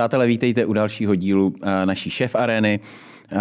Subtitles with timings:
[0.00, 2.80] Přátelé, vítejte u dalšího dílu eh, naší šéf arény.
[3.32, 3.38] Eh,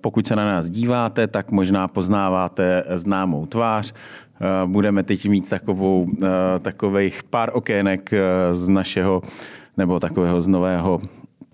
[0.00, 3.92] pokud se na nás díváte, tak možná poznáváte známou tvář.
[3.92, 6.06] Eh, budeme teď mít takovou,
[6.62, 8.10] takových pár okének
[8.52, 9.22] z našeho,
[9.76, 11.00] nebo takového z nového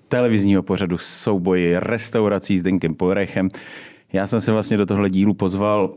[0.09, 3.49] televizního pořadu souboji restaurací s Denkem Polrechem.
[4.13, 5.95] Já jsem se vlastně do tohle dílu pozval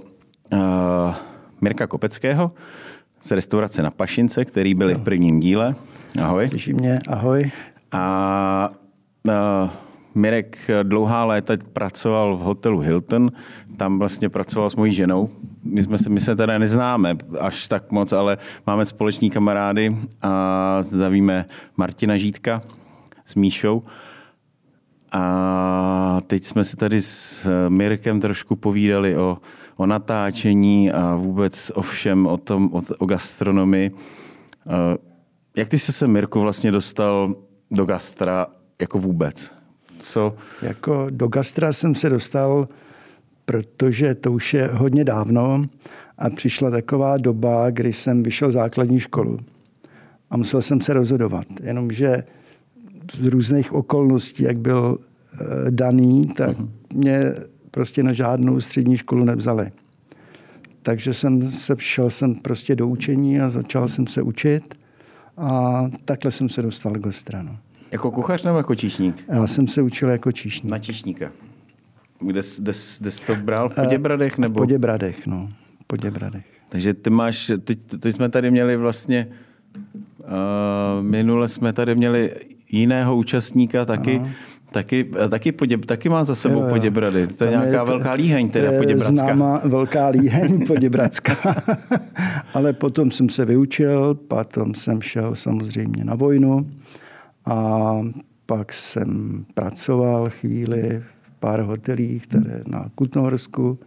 [0.53, 0.59] uh,
[1.61, 2.51] Mirka Kopeckého
[3.21, 5.75] z restaurace na Pašince, který byli v prvním díle.
[6.21, 6.49] Ahoj.
[6.49, 7.51] Těší mě, ahoj.
[7.91, 8.69] A
[9.27, 9.69] uh,
[10.15, 13.31] Mirek dlouhá léta pracoval v hotelu Hilton,
[13.77, 15.29] tam vlastně pracoval s mojí ženou.
[15.63, 18.37] My, jsme se, my se teda neznáme až tak moc, ale
[18.67, 21.45] máme společní kamarády a zavíme
[21.77, 22.61] Martina Žítka
[23.25, 23.83] s Míšou.
[25.13, 29.37] A teď jsme si tady s Mirkem trošku povídali o,
[29.77, 33.91] o natáčení a vůbec o všem, o tom, o, o gastronomii.
[35.57, 37.35] Jak ty jsi se, Mirku, vlastně dostal
[37.71, 38.47] do gastra
[38.81, 39.53] jako vůbec?
[39.99, 40.35] Co?
[40.61, 42.67] Jako do gastra jsem se dostal,
[43.45, 45.65] protože to už je hodně dávno
[46.17, 49.39] a přišla taková doba, kdy jsem vyšel základní školu
[50.29, 51.45] a musel jsem se rozhodovat.
[51.63, 52.23] Jenomže
[53.13, 54.97] z různých okolností, jak byl
[55.33, 56.69] eh, daný, tak uh-huh.
[56.93, 57.33] mě
[57.71, 59.71] prostě na žádnou střední školu nevzali.
[60.81, 64.75] Takže jsem se šel jsem prostě do učení a začal jsem se učit
[65.37, 67.57] a takhle jsem se dostal k gastranu.
[67.91, 69.25] Jako kuchař nebo jako číšník?
[69.27, 70.71] Já jsem se učil jako číšník.
[70.71, 71.31] Na číšníka.
[72.19, 73.69] Kde, kde, kde jsi to bral?
[73.69, 74.37] V Poděbradech?
[74.37, 74.53] Nebo?
[74.53, 75.49] V Poděbradech, no.
[75.81, 76.45] V Poděbradech.
[76.69, 79.27] Takže ty máš, teď, teď jsme tady měli vlastně,
[80.19, 82.31] uh, minule jsme tady měli
[82.71, 84.29] jiného účastníka taky, Aha.
[84.71, 86.69] Taky, taky, poděb, taky má za sebou jo, jo.
[86.69, 87.27] Poděbrady.
[87.27, 89.25] To je Tam nějaká je, velká líheň, teda Poděbradská.
[89.25, 91.55] Známá velká líheň Poděbradská.
[92.53, 96.67] Ale potom jsem se vyučil, potom jsem šel samozřejmě na vojnu
[97.45, 97.93] a
[98.45, 103.79] pak jsem pracoval chvíli v pár hotelích, které na Kutnohorsku.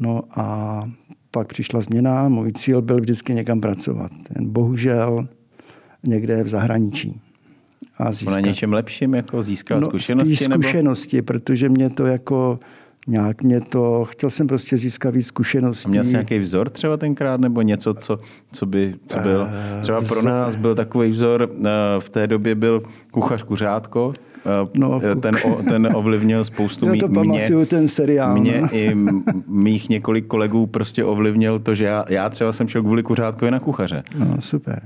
[0.00, 0.90] No a
[1.30, 2.28] pak přišla změna.
[2.28, 4.12] Můj cíl byl vždycky někam pracovat.
[4.34, 5.28] Jen bohužel
[6.06, 7.20] někde v zahraničí
[7.98, 8.34] a získat.
[8.34, 10.36] Na něčem lepším, jako získat no, zkušenosti?
[10.36, 11.26] Spíš zkušenosti, nebo?
[11.26, 12.58] protože mě to jako
[13.06, 15.86] nějak mě to, chtěl jsem prostě získat víc zkušeností.
[15.86, 18.18] A měl jsi nějaký vzor třeba tenkrát, nebo něco, co,
[18.52, 19.48] co by, co byl?
[19.50, 24.12] Eh, třeba pro nás byl takový vzor, eh, v té době byl kuchař Kuřátko,
[24.46, 25.34] eh, No, ten,
[25.68, 26.96] ten ovlivnil spoustu mě.
[27.02, 28.36] Já to mě, pamatuju, ten seriál.
[28.36, 28.68] Mě no.
[28.72, 28.94] i
[29.46, 33.60] mých několik kolegů prostě ovlivnil to, že já, já třeba jsem šel kvůli kuřátkovi na
[33.60, 34.02] kuchaře.
[34.18, 34.82] No, super.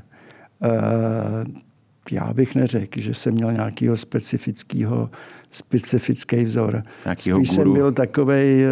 [0.61, 1.68] Uh,
[2.13, 5.11] já bych neřekl, že jsem měl nějakého specifického,
[5.51, 6.83] specifický vzor.
[7.05, 7.73] Nějakýho Spíš guru.
[7.73, 8.67] jsem byl takový, eh,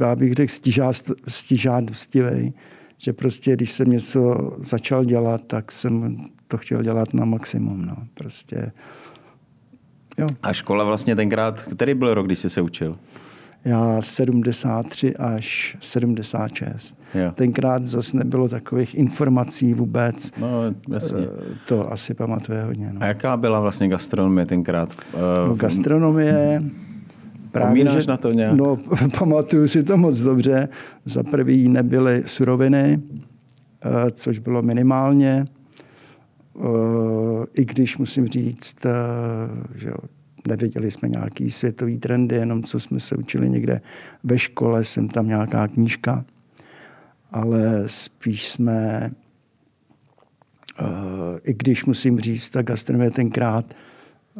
[0.00, 0.52] já bych řekl,
[1.28, 2.54] stižádostivý,
[2.98, 6.16] že prostě, když jsem něco začal dělat, tak jsem
[6.48, 7.86] to chtěl dělat na maximum.
[7.86, 7.96] No.
[8.14, 8.72] Prostě,
[10.18, 10.26] jo.
[10.42, 12.98] A škola vlastně tenkrát, který byl rok, když jsi se učil?
[13.66, 16.98] Já 73 až 76.
[17.14, 17.32] Jo.
[17.34, 20.32] Tenkrát zase nebylo takových informací vůbec.
[20.40, 20.48] No,
[20.88, 21.20] jasně.
[21.20, 22.90] Eh, to asi pamatuje hodně.
[22.92, 23.02] No.
[23.02, 24.94] A jaká byla vlastně gastronomie tenkrát?
[25.48, 26.62] No, gastronomie...
[27.52, 28.54] Právě, Pomínáš že, na to nějak?
[28.54, 28.78] No,
[29.18, 30.68] pamatuju si to moc dobře.
[31.04, 33.02] Za prvý nebyly suroviny,
[33.84, 35.44] eh, což bylo minimálně.
[36.60, 38.76] Eh, I když musím říct,
[39.74, 39.90] že
[40.46, 43.80] nevěděli jsme nějaký světový trendy, jenom co jsme se učili někde
[44.24, 46.24] ve škole, jsem tam nějaká knížka,
[47.30, 49.10] ale spíš jsme,
[50.80, 50.88] uh,
[51.44, 53.74] i když musím říct, ta gastronomie tenkrát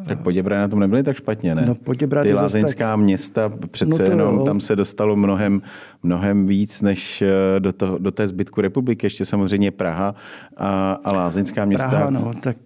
[0.05, 1.65] tak Poděbrady na tom nebyly tak špatně, ne?
[1.67, 3.00] No, Poděbrady Ty lázeňská tak...
[3.00, 5.62] města, přece no jenom tam se dostalo mnohem,
[6.03, 9.06] mnohem víc, než eh, do, toho, do té zbytku republiky.
[9.06, 10.15] Ještě samozřejmě Praha
[10.56, 11.88] a, a lázeňská města.
[11.88, 12.56] Praha, no, tak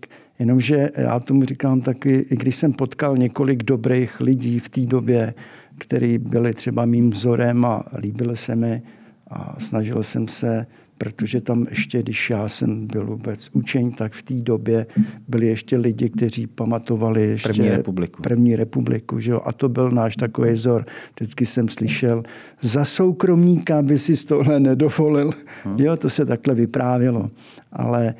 [0.40, 5.34] Jenomže já tomu říkám taky, i když jsem potkal několik dobrých lidí v té době,
[5.78, 8.82] kteří byli třeba mým vzorem a líbili se mi
[9.30, 10.66] a snažil jsem se,
[10.98, 14.86] protože tam ještě, když já jsem byl vůbec učeň, tak v té době
[15.28, 18.22] byli ještě lidi, kteří pamatovali ještě první republiku.
[18.22, 19.40] První republiku že jo?
[19.44, 20.84] A to byl náš takový vzor.
[21.16, 22.22] Vždycky jsem slyšel,
[22.60, 25.30] za soukromníka by si z tohle nedovolil.
[25.64, 25.80] Hmm.
[25.80, 27.30] Jo, to se takhle vyprávělo.
[27.72, 28.14] Ale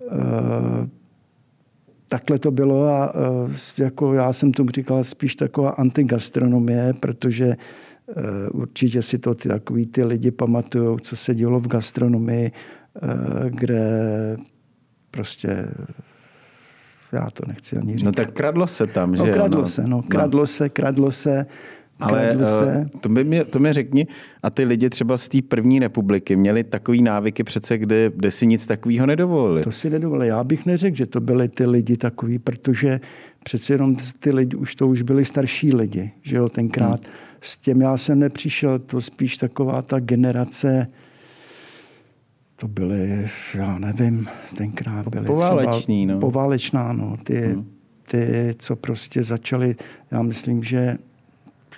[0.00, 0.88] uh,
[2.12, 3.12] takhle to bylo a
[3.78, 7.56] e, jako já jsem tomu říkal spíš taková antigastronomie, protože e,
[8.50, 12.52] určitě si to ty, takový ty lidi pamatují, co se dělo v gastronomii, e,
[13.50, 13.80] kde
[15.10, 15.68] prostě
[17.12, 18.02] já to nechci ani říct.
[18.02, 19.22] No tak kradlo se tam, že?
[19.22, 19.66] No, kradlo no.
[19.66, 20.46] se, no, kradlo no.
[20.46, 21.46] se, kradlo se.
[22.02, 22.86] Ale se.
[23.00, 24.06] to, by mě, to mi řekni,
[24.42, 28.46] a ty lidi třeba z té první republiky měli takový návyky přece, kde, kde si
[28.46, 29.62] nic takového nedovolili.
[29.62, 30.28] To si nedovolili.
[30.28, 33.00] Já bych neřekl, že to byli ty lidi takový, protože
[33.44, 37.04] přece jenom ty lidi, už to už byli starší lidi, že jo, tenkrát.
[37.04, 37.14] Hmm.
[37.40, 40.86] S těm já jsem nepřišel, to spíš taková ta generace,
[42.56, 46.20] to byly, já nevím, tenkrát byly Pováleční, třeba, no.
[46.20, 47.16] Poválečná, no.
[47.24, 47.66] Ty, hmm.
[48.10, 49.76] ty, co prostě začaly,
[50.10, 50.98] já myslím, že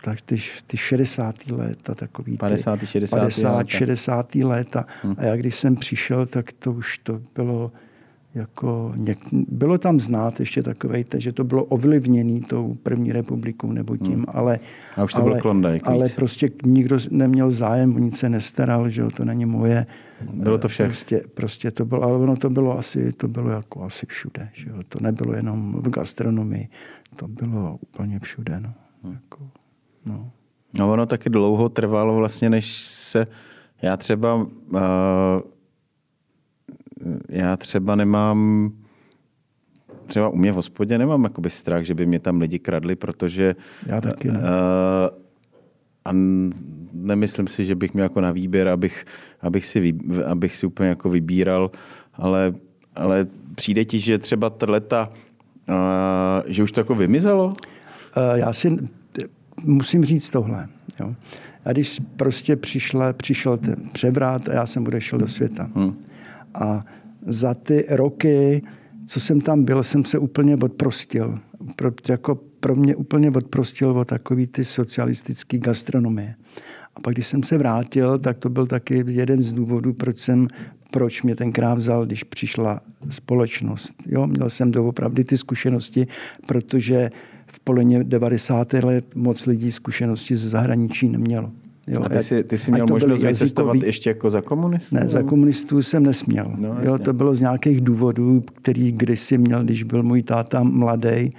[0.05, 0.37] tak ty,
[0.67, 1.51] ty 60.
[1.51, 2.87] léta, takový 50.
[2.87, 3.17] 60.
[3.17, 3.69] 50, léta.
[3.69, 4.35] 60.
[4.35, 4.85] léta.
[5.03, 5.15] Hmm.
[5.19, 7.73] A já když jsem přišel, tak to už to bylo
[8.35, 13.97] jako, něk, bylo tam znát ještě takové, že to bylo ovlivněné tou první republikou nebo
[13.97, 14.25] tím, hmm.
[14.29, 14.59] ale,
[14.97, 18.89] a už to ale, bylo Klondike ale prostě nikdo neměl zájem, o nic se nestaral,
[18.89, 19.87] že jo, to není moje.
[20.33, 20.87] Bylo to vše.
[20.87, 24.71] Prostě, prostě to bylo, ale ono to bylo asi, to bylo jako asi všude, že
[24.71, 26.69] jo, to nebylo jenom v gastronomii,
[27.17, 28.75] to bylo úplně všude, no.
[29.03, 29.13] Hmm.
[29.13, 29.51] Jako,
[30.07, 30.31] no.
[30.75, 33.27] no ono taky dlouho trvalo vlastně, než se,
[33.83, 34.81] já třeba uh,
[37.29, 38.71] já třeba nemám
[40.07, 43.57] třeba u mě v hospodě nemám jakoby strach, že by mě tam lidi kradli, protože
[43.87, 44.39] já taky ne.
[44.39, 44.45] Uh,
[46.05, 46.11] a
[46.93, 49.05] nemyslím si, že bych měl jako na výběr, abych,
[49.41, 51.71] abych, si, abych si úplně jako vybíral,
[52.15, 52.55] ale,
[52.97, 55.13] ale přijde ti, že třeba leta,
[55.69, 55.75] uh,
[56.47, 57.45] že už to jako vymizelo?
[57.47, 57.53] Uh,
[58.35, 58.89] já si
[59.63, 60.69] musím říct tohle.
[61.01, 61.15] Jo.
[61.65, 65.71] A když prostě přišla, přišel ten převrat a já jsem odešel do světa.
[65.75, 65.95] Hmm
[66.55, 66.85] a
[67.27, 68.63] za ty roky,
[69.07, 71.39] co jsem tam byl, jsem se úplně odprostil.
[71.77, 76.35] Pro, jako pro mě úplně odprostil od takový ty socialistické gastronomie.
[76.97, 80.49] A pak, když jsem se vrátil, tak to byl taky jeden z důvodů, proč jsem
[80.91, 83.95] proč mě tenkrát vzal, když přišla společnost.
[84.07, 86.07] Jo, měl jsem doopravdy ty zkušenosti,
[86.47, 87.11] protože
[87.55, 88.73] v polovině 90.
[88.73, 91.51] let moc lidí zkušenosti ze zahraničí nemělo.
[91.87, 94.97] Jo, a ty jsi, ty jsi měl možnost vycestovat ještě jako za komunistů?
[94.97, 96.55] Ne, za komunistů jsem nesměl.
[96.57, 101.33] No, jo, to bylo z nějakých důvodů, který kdysi měl, když byl můj táta mladý,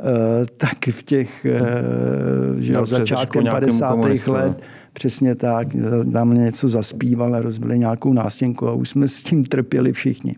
[0.00, 3.98] Uh, tak v těch uh, že jo, začátkem 50.
[4.26, 4.62] let
[4.98, 5.68] přesně tak,
[6.12, 10.36] tam něco zaspíval rozbili nějakou nástěnku a už jsme s tím trpěli všichni.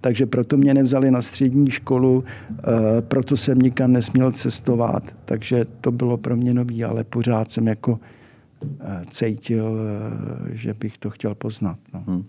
[0.00, 2.24] Takže proto mě nevzali na střední školu, uh,
[3.00, 7.98] proto jsem nikam nesměl cestovat, takže to bylo pro mě nový, ale pořád jsem jako
[8.80, 11.78] Eh, cítil, eh, že bych to chtěl poznat.
[11.94, 12.04] No.
[12.06, 12.24] Hmm.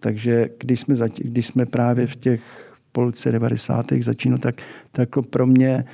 [0.00, 2.40] Takže když jsme, zati- když jsme právě v těch
[2.92, 4.02] polce 90.
[4.02, 4.54] začínali, tak,
[4.92, 5.84] tak jako pro mě,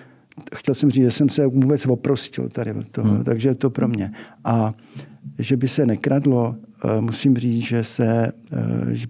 [0.55, 3.25] chtěl jsem říct, že jsem se vůbec oprostil tady od toho, hmm.
[3.25, 4.13] takže je to pro mě.
[4.45, 4.73] A
[5.39, 8.33] že by se nekradlo, eh, musím říct, že se,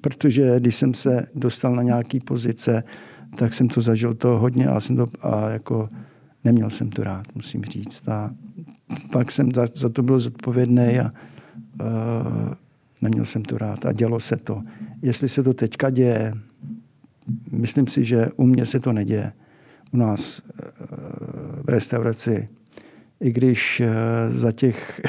[0.01, 2.83] protože když jsem se dostal na nějaký pozice,
[3.37, 5.89] tak jsem to zažil to hodně a jsem to a jako
[6.45, 8.09] neměl jsem to rád, musím říct.
[8.09, 8.31] A
[9.13, 11.11] pak jsem za, za to byl zodpovědný a
[11.81, 12.55] uh,
[13.03, 14.63] neměl jsem to rád a dělo se to.
[15.03, 16.33] Jestli se to teďka děje,
[17.51, 19.33] myslím si, že u mě se to neděje.
[19.93, 20.43] U nás
[21.63, 22.49] v restauraci,
[23.21, 23.83] i když
[24.31, 25.01] za těch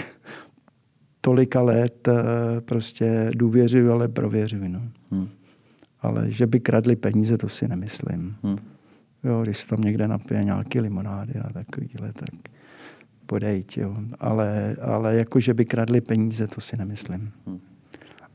[1.25, 2.15] tolika let uh,
[2.59, 4.69] prostě důvěřuji, ale prověřuji.
[4.69, 4.81] No.
[5.11, 5.27] Hmm.
[6.01, 8.35] Ale že by kradli peníze, to si nemyslím.
[8.43, 8.57] Hmm.
[9.23, 12.29] Jo, když tam někde napije nějaký limonády a takovýhle, tak
[13.25, 13.77] podejť.
[13.77, 13.95] Jo.
[14.19, 17.31] Ale, ale jako, že by kradli peníze, to si nemyslím.
[17.47, 17.59] Hmm.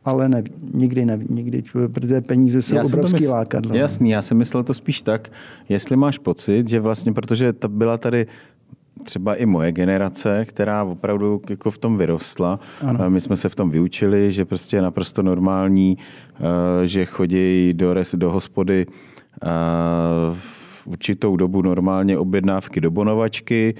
[0.04, 0.42] Ale ne,
[0.74, 3.34] nikdy, ne, nikdy, protože peníze jsou já obrovský mysl...
[3.34, 3.76] lákadlo.
[3.76, 5.32] Jasný, já jsem myslel to spíš tak,
[5.68, 8.26] jestli máš pocit, že vlastně, protože ta byla tady
[9.08, 12.60] třeba i moje generace, která opravdu jako v tom vyrostla.
[12.86, 13.10] Ano.
[13.10, 17.94] My jsme se v tom vyučili, že prostě je naprosto normální, eh, že chodí do,
[17.94, 19.48] res, do hospody eh,
[20.32, 23.74] v určitou dobu normálně objednávky do bonovačky,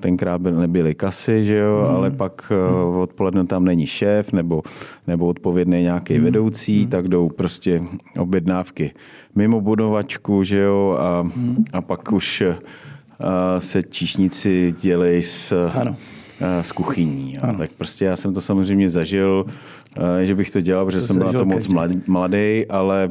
[0.00, 1.96] tenkrát nebyly kasy, že jo, hmm.
[1.96, 2.98] ale pak hmm.
[2.98, 4.62] odpoledne tam není šéf nebo,
[5.06, 6.24] nebo odpovědný nějaký hmm.
[6.24, 6.90] vedoucí, hmm.
[6.90, 7.82] tak jdou prostě
[8.18, 8.92] objednávky
[9.34, 11.64] mimo budovačku, že jo, a, hmm.
[11.72, 12.56] a pak už eh,
[13.58, 15.96] se číšníci dělají s, ano.
[16.40, 17.34] Eh, s kuchyní.
[17.34, 17.54] Jo.
[17.58, 19.44] Tak prostě já jsem to samozřejmě zažil,
[19.96, 21.66] a, že bych to dělal, protože to jsem byl to moc
[22.06, 23.08] mladý, ale,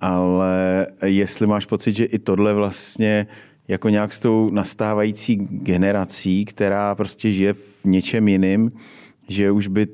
[0.00, 3.26] ale jestli máš pocit, že i tohle vlastně
[3.68, 8.70] jako nějak s tou nastávající generací, která prostě žije v něčem jiným,
[9.28, 9.86] že už by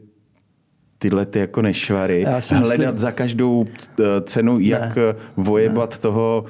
[0.98, 2.98] tyhle ty jako nešvary hledat myslím...
[2.98, 3.66] za každou
[4.00, 5.02] eh, cenu, jak ne,
[5.36, 5.98] vojebat ne.
[5.98, 6.44] toho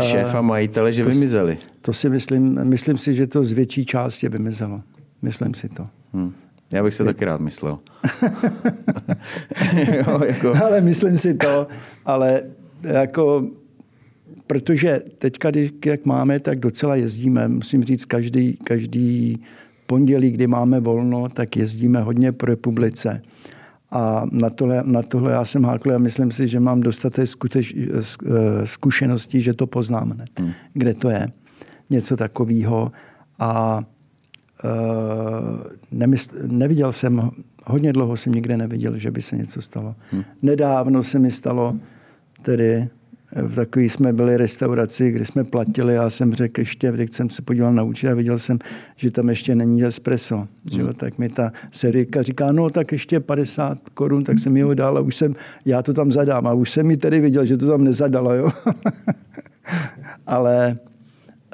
[0.00, 1.56] šéfa eh, majitele, že to, vymizeli.
[1.82, 4.82] To si myslím, myslím si, že to z větší části vymizelo.
[5.22, 5.86] Myslím si to.
[6.12, 6.32] Hmm.
[6.72, 7.78] Já bych se taky rád myslel.
[9.96, 10.54] jo, jako...
[10.64, 11.66] Ale myslím si to,
[12.04, 12.42] ale
[12.82, 13.44] jako
[14.50, 15.50] protože teďka,
[15.86, 17.48] jak máme, tak docela jezdíme.
[17.48, 19.40] Musím říct, každý, každý
[19.86, 23.22] pondělí, kdy máme volno, tak jezdíme hodně po republice.
[23.92, 27.74] A na tohle, na tohle já jsem hákl a myslím si, že mám dostatek skuteč,
[28.64, 30.52] zkušeností, že to poznám hned, hmm.
[30.72, 31.28] kde to je.
[31.90, 32.92] Něco takového.
[33.38, 33.80] A
[34.64, 34.70] uh,
[35.92, 37.30] nemysl, neviděl jsem,
[37.66, 39.94] hodně dlouho jsem nikde neviděl, že by se něco stalo.
[40.10, 40.22] Hmm.
[40.42, 41.76] Nedávno se mi stalo,
[42.42, 42.88] tedy
[43.36, 45.94] v takový jsme byli restauraci, kde jsme platili.
[45.94, 48.58] Já jsem řekl ještě, teď jsem se podíval na účet a viděl jsem,
[48.96, 50.36] že tam ještě není espresso.
[50.36, 50.48] Hmm.
[50.72, 50.92] Že jo?
[50.92, 54.98] Tak mi ta serika říká, no tak ještě 50 korun, tak jsem mi ho dal
[54.98, 55.34] a už jsem,
[55.64, 56.46] já to tam zadám.
[56.46, 58.34] A už jsem mi tedy viděl, že to tam nezadalo.
[58.34, 58.50] Jo?
[60.26, 60.76] Ale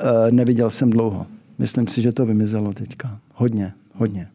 [0.02, 1.26] uh, neviděl jsem dlouho.
[1.58, 3.18] Myslím si, že to vymizelo teďka.
[3.34, 4.28] Hodně, hodně.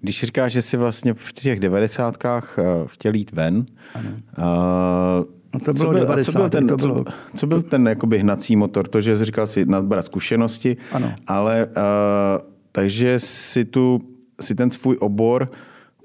[0.00, 4.10] Když říkáš, že jsi vlastně v těch devadesátkách eh, chtěl jít ven, ano.
[4.38, 5.24] Uh,
[5.54, 7.04] No to bylo co byl, 90, co byl ten, to bylo...
[7.04, 8.88] Co, co byl ten jakoby hnací motor?
[8.88, 11.14] To, že jsi říkal si nadbrat zkušenosti, ano.
[11.26, 11.72] ale uh,
[12.72, 14.00] takže si tu
[14.40, 15.50] si ten svůj obor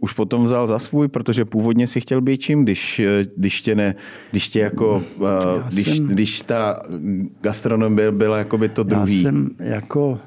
[0.01, 3.01] už potom vzal za svůj, protože původně si chtěl být čím, když,
[3.35, 3.95] když tě ne,
[4.31, 5.27] když tě jako, uh,
[5.73, 6.79] když, jsem, když ta
[7.41, 9.23] gastronomie byla jakoby to druhý.
[9.23, 10.19] Já jsem jako,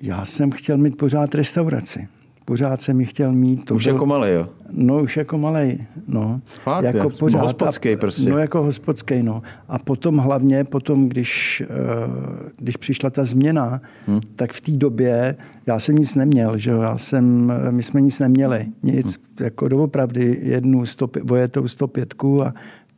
[0.00, 2.08] já jsem chtěl mít pořád restauraci
[2.52, 3.64] pořád jsem ji chtěl mít.
[3.64, 4.46] To už byl, jako malý, jo?
[4.70, 6.40] No, už jako malý, no.
[6.46, 7.18] Fakt, jako jak?
[7.18, 8.30] pořád, hospodský prostě.
[8.30, 9.42] No, jako hospodský, no.
[9.68, 14.20] A potom hlavně, potom, když, eh, když přišla ta změna, hmm.
[14.36, 16.82] tak v té době já jsem nic neměl, že jo.
[16.82, 18.66] Já jsem, my jsme nic neměli.
[18.82, 19.46] Nic, hmm.
[19.46, 22.52] jako doopravdy jednu stop, vojetou 105 a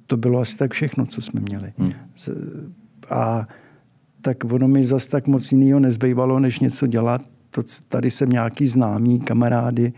[0.06, 1.73] to bylo asi tak všechno, co jsme měli.
[1.78, 1.92] Hmm.
[3.11, 3.49] A
[4.20, 7.23] tak ono mi zase tak moc jiného nezbývalo, než něco dělat
[7.54, 9.92] to, tady jsem nějaký známý, kamarády,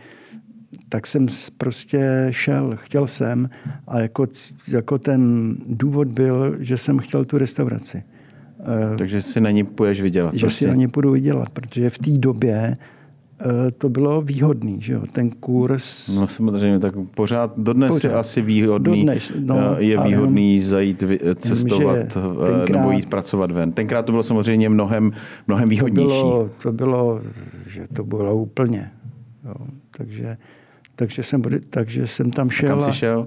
[0.89, 3.51] tak jsem prostě šel, chtěl jsem
[3.89, 4.27] a jako,
[4.73, 8.03] jako ten důvod byl, že jsem chtěl tu restauraci.
[8.99, 10.35] Takže si na ní půjdeš vydělat.
[10.35, 10.65] Že prostě.
[10.65, 12.96] si na ní půjdu vydělat, protože v té době Eh,
[13.79, 16.09] to bylo výhodný, že jo, ten kurz.
[16.09, 18.09] No samozřejmě, tak pořád, dodnes pořád.
[18.09, 21.05] je asi výhodný, dodnes, no, eh, je výhodný jenom, zajít
[21.37, 22.07] cestovat eh,
[22.47, 23.73] tenkrát, nebo jít pracovat ven.
[23.73, 25.13] Tenkrát to bylo samozřejmě mnohem,
[25.47, 26.21] mnohem výhodnější.
[26.23, 27.21] To bylo, to bylo,
[27.69, 28.91] že to bylo úplně.
[29.45, 29.67] Jo,
[29.97, 30.37] takže,
[30.97, 32.69] takže, jsem, takže jsem tam šel.
[32.69, 33.27] A kam jsi šel?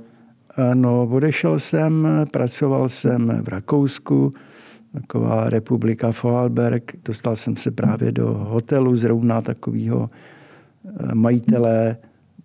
[0.58, 4.34] A, no, odešel jsem, pracoval jsem v Rakousku,
[4.94, 6.96] taková republika Vorarlberg.
[7.06, 10.10] Dostal jsem se právě do hotelu zrovna takového
[10.86, 11.98] eh, majitele.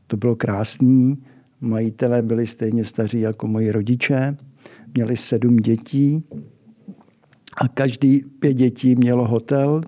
[0.07, 1.19] To bylo krásný.
[1.61, 4.37] Majitelé byli stejně staří jako moji rodiče.
[4.95, 6.25] Měli sedm dětí
[7.61, 9.81] a každý pět dětí mělo hotel.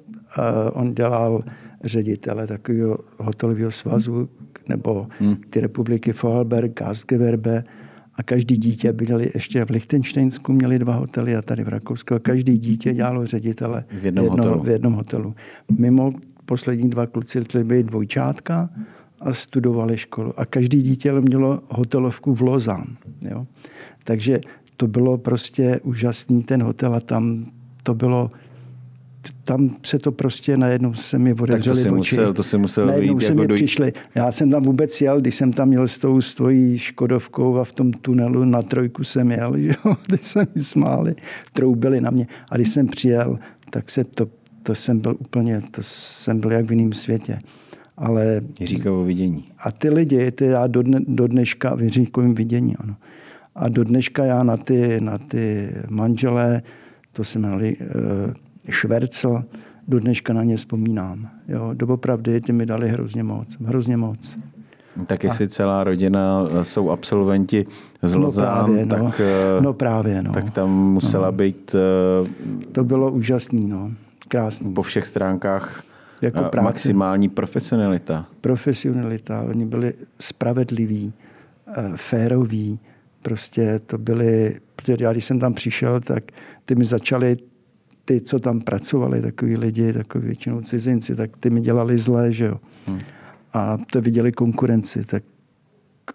[0.72, 1.44] On dělal
[1.84, 4.28] ředitele takového hotelového svazu
[4.68, 5.36] nebo hmm.
[5.50, 7.64] ty republiky Vorarlberg, Gastgewerbe
[8.16, 12.18] a každý dítě byli ještě v Lichtensteinsku, měli dva hotely a tady v Rakousku a
[12.18, 14.62] každý dítě dělalo ředitele v jednom, jedno, hotelu.
[14.62, 15.34] v jednom hotelu.
[15.78, 16.12] Mimo
[16.44, 18.70] poslední dva kluci byli dvojčátka
[19.20, 20.40] a studovali školu.
[20.40, 22.96] A každý dítě mělo hotelovku v Lozán.
[23.30, 23.46] Jo?
[24.04, 24.40] Takže
[24.76, 27.46] to bylo prostě úžasný ten hotel a tam
[27.82, 28.30] to bylo
[29.46, 32.14] tam se to prostě najednou se mi otevřeli tak to oči.
[32.16, 33.56] Musel, to si musel najednou se jako mi dojít.
[33.56, 33.92] přišli.
[34.14, 37.72] Já jsem tam vůbec jel, když jsem tam měl s tou svojí Škodovkou a v
[37.72, 41.14] tom tunelu na trojku jsem jel, že jo, teď se mi smáli,
[41.52, 42.26] troubili na mě.
[42.50, 43.38] A když jsem přijel,
[43.70, 44.28] tak se to,
[44.62, 47.38] to jsem byl úplně, to jsem byl jak v jiném světě.
[47.96, 48.40] Ale...
[48.60, 49.44] Jiříkovo vidění.
[49.58, 52.96] A ty lidi, ty já do, dne, do dneška, v Jiříkovém vidění, ano.
[53.54, 56.62] A do dneška já na ty, na ty manželé,
[57.12, 59.44] to se jmenovali, uh, Švercl,
[59.88, 61.28] do dneška na ně vzpomínám.
[61.48, 64.38] Jo, doopravdy ty mi dali hrozně moc, hrozně moc.
[65.06, 65.48] Tak jestli a...
[65.48, 67.66] celá rodina jsou absolventi
[68.02, 69.12] z Lozán, no právě, tak, no.
[69.18, 70.32] Eh, no právě, no.
[70.32, 71.32] tak tam musela no.
[71.32, 71.76] být...
[72.22, 72.28] Uh,
[72.72, 73.90] to bylo úžasný, no.
[74.28, 74.74] krásný.
[74.74, 75.82] Po všech stránkách
[76.22, 78.26] jako uh, maximální profesionalita.
[78.40, 81.12] Profesionalita, oni byli spravedliví,
[81.96, 82.78] féroví,
[83.22, 84.56] prostě to byli,
[85.00, 86.24] já když jsem tam přišel, tak
[86.64, 87.36] ty mi začali
[88.06, 92.44] ty, co tam pracovali, takový lidi, takový většinou cizinci, tak ty mi dělali zlé, že
[92.44, 92.60] jo.
[92.86, 93.00] Hmm.
[93.52, 95.22] A to viděli konkurenci, tak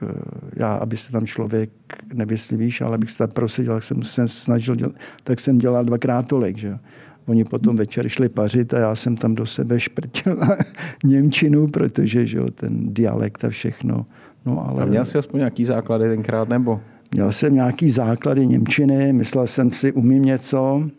[0.04, 0.08] eh,
[0.56, 1.70] já, aby se tam člověk
[2.14, 6.28] nevyslívíš, ale abych se tam prosadil, tak jsem se snažil dělat, tak jsem dělal dvakrát
[6.28, 6.78] tolik, že jo.
[7.26, 10.40] Oni potom večer šli pařit a já jsem tam do sebe šprtil
[11.04, 14.06] Němčinu, protože že jo, ten dialekt a všechno.
[14.46, 14.84] No, ale...
[14.84, 16.82] A měl jsi aspoň nějaký základy tenkrát, nebo?
[17.12, 20.90] Měl jsem nějaký základy Němčiny, myslel jsem si, umím něco,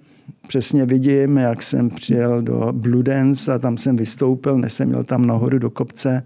[0.49, 5.27] přesně vidím, jak jsem přijel do Bludens a tam jsem vystoupil, než jsem měl tam
[5.27, 6.23] nahoru do kopce.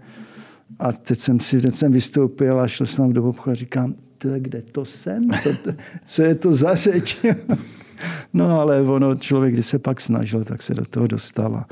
[0.79, 3.93] A teď jsem si teď jsem vystoupil a šel jsem do obchodu a říkám,
[4.37, 5.29] kde to jsem?
[5.43, 5.71] Co, to,
[6.05, 7.17] co je to za řeč?
[8.33, 11.65] no ale ono, člověk, když se pak snažil, tak se do toho dostal.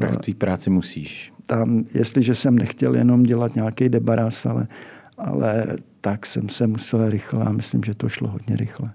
[0.00, 1.32] Tak v té práci musíš.
[1.46, 4.66] tam, jestliže jsem nechtěl jenom dělat nějaký debaras, ale,
[5.18, 5.66] ale
[6.00, 8.92] tak jsem se musel rychle a myslím, že to šlo hodně rychle.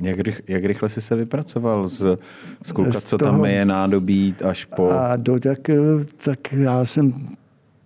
[0.00, 2.18] Jak, rych, jak rychle jsi se vypracoval z,
[2.62, 4.90] z kluka, z co toho, tam je nádobí až po...
[4.90, 5.58] A do, tak,
[6.16, 7.36] tak já jsem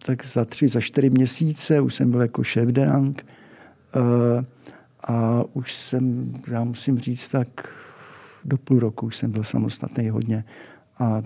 [0.07, 3.27] tak za tři, za čtyři měsíce už jsem byl jako šéf derang
[3.97, 4.45] eh,
[5.05, 7.49] a už jsem, já musím říct, tak
[8.45, 10.45] do půl roku už jsem byl samostatný hodně.
[10.99, 11.23] A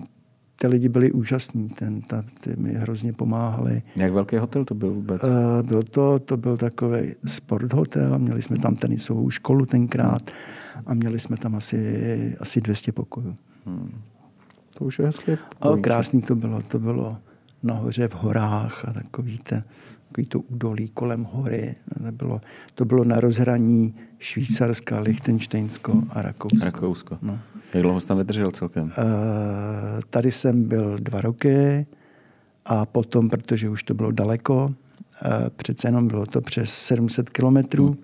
[0.55, 3.81] ty lidi byli úžasní, ten, ta, ty mi hrozně pomáhali.
[3.95, 5.23] Jak velký hotel to byl vůbec?
[5.23, 10.31] Uh, byl to, to byl takový sport hotel, měli jsme tam tenisovou školu tenkrát
[10.85, 13.35] a měli jsme tam asi, asi 200 pokojů.
[13.65, 14.01] Hmm.
[14.77, 15.37] To už je hezké.
[15.81, 17.17] krásný to bylo, to bylo
[17.63, 19.63] nahoře v horách a takový, te,
[20.07, 21.75] takový to údolí kolem hory.
[22.05, 22.41] To bylo,
[22.75, 26.65] to bylo na rozhraní Švýcarska, Lichtensteinsko a Rakousko.
[26.65, 27.17] Rakousko.
[27.21, 27.39] No.
[27.73, 28.83] Jak dlouho jsi tam vydržel celkem?
[28.83, 28.91] Uh,
[30.09, 31.85] tady jsem byl dva roky
[32.65, 34.71] a potom, protože už to bylo daleko, uh,
[35.55, 37.97] přece jenom bylo to přes 700 kilometrů, hmm.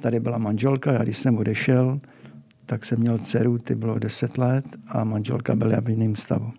[0.00, 2.00] tady byla manželka, já když jsem odešel,
[2.66, 6.52] tak jsem měl dceru, ty bylo 10 let a manželka byla v jiném stavu.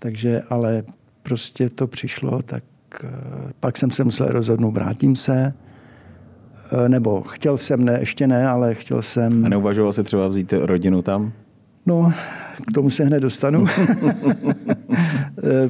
[0.00, 0.82] Takže, ale
[1.22, 2.64] prostě to přišlo, tak
[3.04, 3.10] uh,
[3.60, 5.54] pak jsem se musel rozhodnout, vrátím se,
[6.88, 9.44] nebo chtěl jsem, ne, ještě ne, ale chtěl jsem...
[9.44, 11.32] A neuvažoval jsi třeba vzít rodinu tam?
[11.86, 12.12] No,
[12.68, 13.66] k tomu se hned dostanu.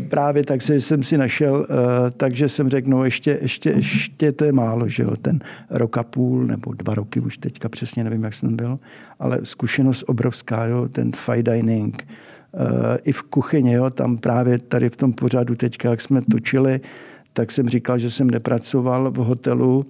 [0.09, 4.45] Právě tak se, jsem si našel, eh, takže jsem řekl, no ještě, ještě, ještě to
[4.45, 5.41] je málo, že jo, ten
[5.71, 8.79] rok a půl nebo dva roky, už teďka přesně nevím, jak jsem byl,
[9.19, 12.09] ale zkušenost obrovská, jo, ten fine dining,
[12.55, 16.81] eh, i v kuchyni, jo, tam právě tady v tom pořadu teďka, jak jsme točili,
[17.33, 19.87] tak jsem říkal, že jsem nepracoval v hotelu,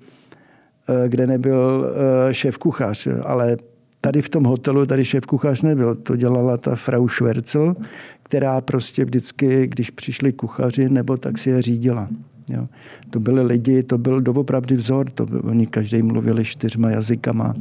[0.88, 1.86] eh, kde nebyl
[2.32, 3.56] šéf kuchař, ale
[4.04, 7.76] Tady v tom hotelu, tady šéf kuchař nebyl, to dělala ta Frau Schwerzel,
[8.22, 12.08] která prostě vždycky, když přišli kuchaři, nebo tak si je řídila.
[12.50, 12.68] Jo.
[13.10, 17.54] To byli lidi, to byl doopravdy vzor, to byl, oni každý mluvili čtyřma jazykama.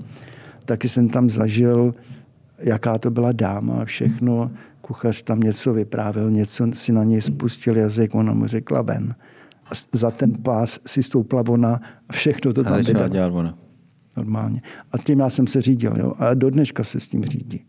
[0.65, 1.93] Taky jsem tam zažil,
[2.59, 4.51] jaká to byla dáma a všechno.
[4.81, 9.15] Kuchař tam něco vyprávěl, něco si na něj spustil jazyk, ona mu řekla ven.
[9.65, 13.53] A za ten pás si stoupla ona a všechno to tam vydala
[14.17, 14.61] normálně.
[14.91, 15.93] A tím já jsem se řídil.
[15.97, 16.13] Jo?
[16.19, 17.59] A do dneška se s tím řídím.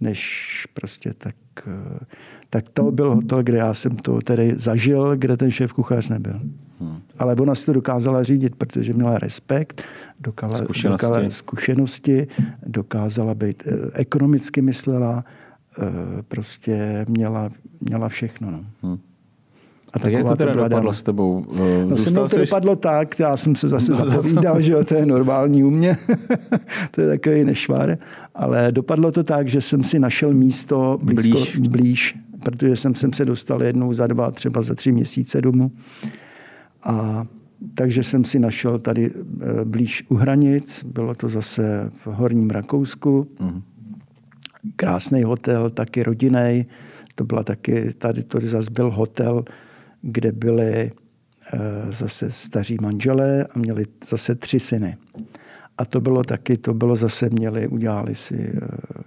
[0.00, 1.34] Než prostě tak,
[1.66, 2.04] eh,
[2.50, 6.40] tak to byl hotel, kde já jsem to tedy zažil, kde ten šéf kuchař nebyl.
[6.80, 7.00] Hmm.
[7.18, 9.82] Ale ona si to dokázala řídit, protože měla respekt,
[10.20, 11.06] dokala, zkušenosti.
[11.06, 12.26] dokala zkušenosti,
[12.66, 15.24] dokázala být, eh, ekonomicky myslela,
[15.78, 15.82] eh,
[16.22, 17.50] prostě měla,
[17.80, 18.50] měla všechno.
[18.50, 18.64] No.
[18.82, 18.98] Hmm.
[19.92, 21.44] A tak jak to teda dopadlo s tebou?
[21.88, 25.06] No, se mnou to dopadlo tak, já jsem se zase no, zapovídal, že to je
[25.06, 25.96] normální u mě.
[26.90, 27.98] to je takový nešvar.
[28.34, 31.68] Ale dopadlo to tak, že jsem si našel místo blízko, blíž.
[31.68, 35.72] blíž, protože jsem, jsem se dostal jednou za dva, třeba za tři měsíce domů.
[36.82, 37.24] A
[37.74, 43.26] takže jsem si našel tady eh, blíž u hranic, bylo to zase v Horním Rakousku.
[43.40, 43.62] Mm.
[44.76, 46.66] Krásný hotel, taky rodinný.
[47.14, 49.44] To byla taky, tady to zase byl hotel,
[50.02, 50.90] kde byli
[51.52, 51.58] eh,
[51.90, 54.96] zase staří manželé a měli zase tři syny.
[55.78, 59.02] A to bylo taky, to bylo zase, měli, udělali si, eh,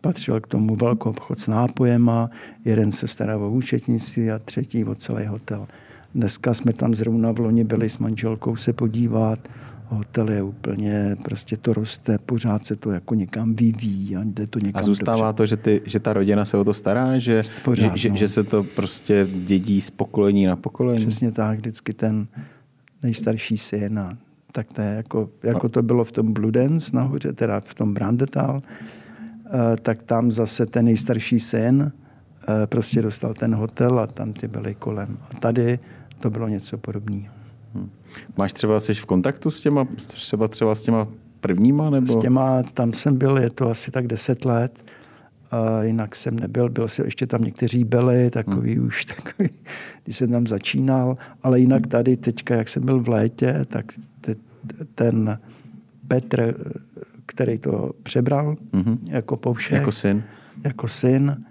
[0.00, 2.30] patřil k tomu velkou obchod s nápojema,
[2.64, 5.66] jeden se staral o účetnictví a třetí o celý hotel.
[6.14, 9.38] Dneska jsme tam zrovna v loni byli s manželkou se podívat,
[9.88, 14.58] hotel je úplně, prostě to roste, pořád se to jako někam vyvíjí a jde to
[14.58, 15.36] někam A zůstává dobře.
[15.36, 18.16] to, že, ty, že ta rodina se o to stará, že, pořád, že, no.
[18.16, 21.06] že, se to prostě dědí z pokolení na pokolení?
[21.06, 22.26] Přesně tak, vždycky ten
[23.02, 24.18] nejstarší syn a
[24.52, 27.94] tak to je jako, jako to bylo v tom Blue Dance nahoře, teda v tom
[27.94, 34.32] Brandetal, eh, tak tam zase ten nejstarší syn eh, prostě dostal ten hotel a tam
[34.32, 35.18] ty byly kolem.
[35.20, 35.78] A tady
[36.20, 37.37] to bylo něco podobného.
[38.36, 41.08] Máš třeba, jsi v kontaktu s těma, třeba, třeba s těma
[41.40, 41.90] prvníma?
[41.90, 42.06] Nebo?
[42.06, 44.84] S těma, tam jsem byl, je to asi tak deset let.
[45.50, 48.86] A jinak jsem nebyl, byl jsem, ještě tam někteří byli, takový hmm.
[48.86, 49.48] už takový,
[50.04, 53.86] když jsem tam začínal, ale jinak tady teďka, jak jsem byl v létě, tak
[54.20, 54.34] te,
[54.94, 55.38] ten
[56.08, 56.54] Petr,
[57.26, 58.98] který to přebral hmm.
[59.04, 60.22] jako povšech, jako syn,
[60.64, 61.44] jako syn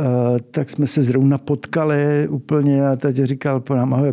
[0.00, 4.12] Uh, tak jsme se zrovna potkali úplně a teď říkal po nám, ahoj,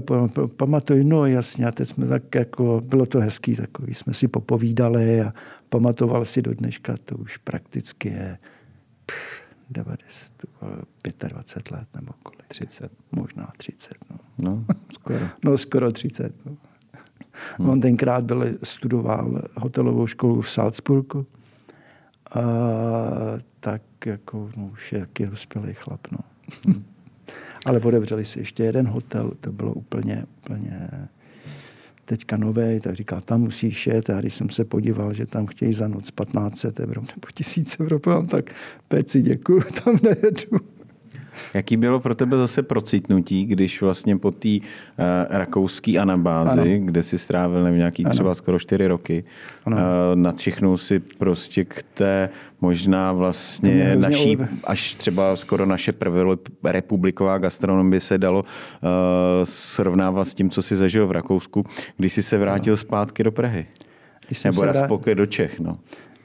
[0.56, 5.22] pamatuj, no jasně, a teď jsme tak jako, bylo to hezký, takový jsme si popovídali
[5.22, 5.34] a
[5.70, 8.38] pamatoval si do dneška, to už prakticky je
[9.06, 10.34] pff, 90,
[11.28, 12.42] 25 let nebo kolik.
[12.48, 12.92] 30.
[13.12, 13.94] Možná 30.
[14.10, 15.26] No, no skoro.
[15.46, 16.46] no skoro 30.
[16.46, 16.58] No.
[17.58, 17.70] Hmm.
[17.70, 21.26] On tenkrát byl, studoval hotelovou školu v Salzburgu
[22.34, 22.42] a
[23.60, 26.08] tak jako no, už je jaký dospělý chlap.
[26.12, 26.20] No.
[26.66, 26.84] Hmm.
[27.66, 30.90] Ale otevřeli si ještě jeden hotel, to bylo úplně, úplně
[32.06, 34.10] teďka nový, tak říká, tam musíš jet.
[34.10, 38.00] A když jsem se podíval, že tam chtějí za noc 1500 euro nebo 1000 euro,
[38.28, 38.56] tak
[38.88, 40.71] peci děkuju, tam nejedu.
[41.54, 46.86] Jaký bylo pro tebe zase procitnutí, když vlastně po té uh, rakouské anabázi, ano.
[46.86, 48.14] kde si strávil nevím, nějaký ano.
[48.14, 49.24] třeba skoro čtyři roky,
[49.68, 49.74] uh,
[50.16, 52.30] nadšichnul si prostě k té
[52.62, 56.22] možná vlastně naší, až třeba skoro naše první
[56.64, 58.90] republiková gastronomie se dalo uh,
[59.44, 61.64] srovnávat s tím, co si zažil v Rakousku,
[61.98, 62.78] když jsi se vrátil ano.
[62.78, 63.66] zpátky do Prahy.
[64.28, 65.60] Když Nebo respektive do Čech.
[65.60, 65.78] No.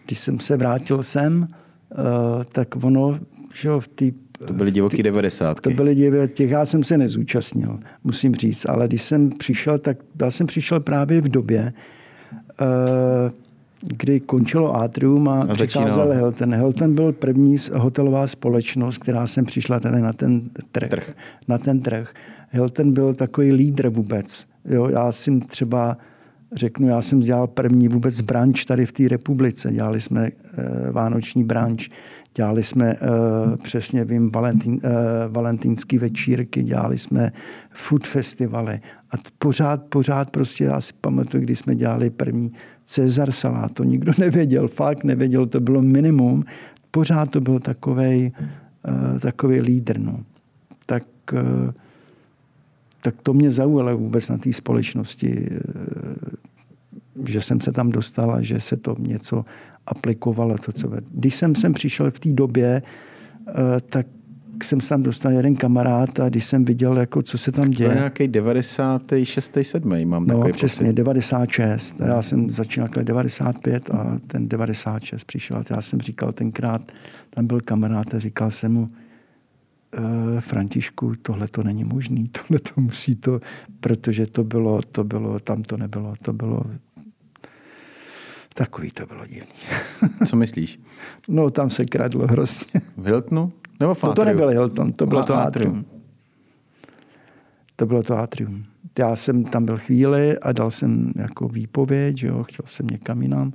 [0.07, 3.19] Když jsem se vrátil sem, uh, tak ono,
[3.55, 4.05] že v té
[4.45, 5.61] to byly divoký 90.
[5.61, 8.67] To byly divoký, těch já jsem se nezúčastnil, musím říct.
[8.69, 11.73] Ale když jsem přišel, tak já jsem přišel právě v době,
[12.61, 13.31] uh,
[13.81, 16.55] kdy končilo Atrium a, a přicházel Hilton.
[16.55, 20.89] Hilton byl první hotelová společnost, která jsem přišla tady na ten trh.
[20.89, 21.15] trh.
[21.49, 22.15] Na ten trh.
[22.51, 24.47] Hilton byl takový lídr vůbec.
[24.65, 25.97] Jo, já jsem třeba
[26.53, 29.73] řeknu, já jsem dělal první vůbec branč tady v té republice.
[29.73, 31.89] Dělali jsme uh, vánoční branč,
[32.35, 34.81] dělali jsme uh, přesně, vím, valentín, uh,
[35.33, 37.33] valentínský večírky, dělali jsme
[37.71, 38.81] food festivaly
[39.11, 42.53] a pořád, pořád prostě, já si pamatuju, když jsme dělali první
[42.85, 46.45] Cezar salát, to nikdo nevěděl, fakt nevěděl, to bylo minimum,
[46.91, 48.33] pořád to byl takový
[48.89, 50.21] uh, takovej lídr, no.
[50.87, 51.73] Tak, uh,
[53.07, 55.49] tak to mě zaujalo vůbec na té společnosti,
[57.19, 59.45] uh, že jsem se tam dostal a že se to něco
[59.87, 60.59] aplikovalo.
[60.59, 60.91] To, co...
[61.11, 62.83] Když jsem sem přišel v té době,
[63.47, 63.53] uh,
[63.91, 64.07] tak
[64.63, 67.89] jsem se tam dostal jeden kamarád a když jsem viděl, jako, co se tam děje.
[67.89, 69.59] To je nějaký 96.
[69.63, 70.07] 7.
[70.07, 70.97] mám no, přesně, pocit.
[70.97, 72.01] 96.
[72.07, 75.57] Já jsem začínal 95 a ten 96 přišel.
[75.57, 76.93] A já jsem říkal tenkrát,
[77.31, 78.89] tam byl kamarád a říkal jsem mu,
[79.97, 83.41] e, Františku, tohle to není možný, tohle to musí to,
[83.81, 86.63] protože to bylo, to bylo, tam to nebylo, to bylo
[88.57, 89.53] Takový to bylo divný.
[90.27, 90.81] Co myslíš?
[91.29, 92.81] No, tam se kradlo hrozně.
[92.97, 93.53] V Hiltonu?
[93.81, 95.85] Nebo v no, to nebyl Hilton, to bylo to atrium.
[97.77, 98.65] To bylo to atrium.
[98.99, 103.23] Já jsem tam byl chvíli a dal jsem jako výpověď, že jo, chtěl jsem někam
[103.23, 103.53] jinam.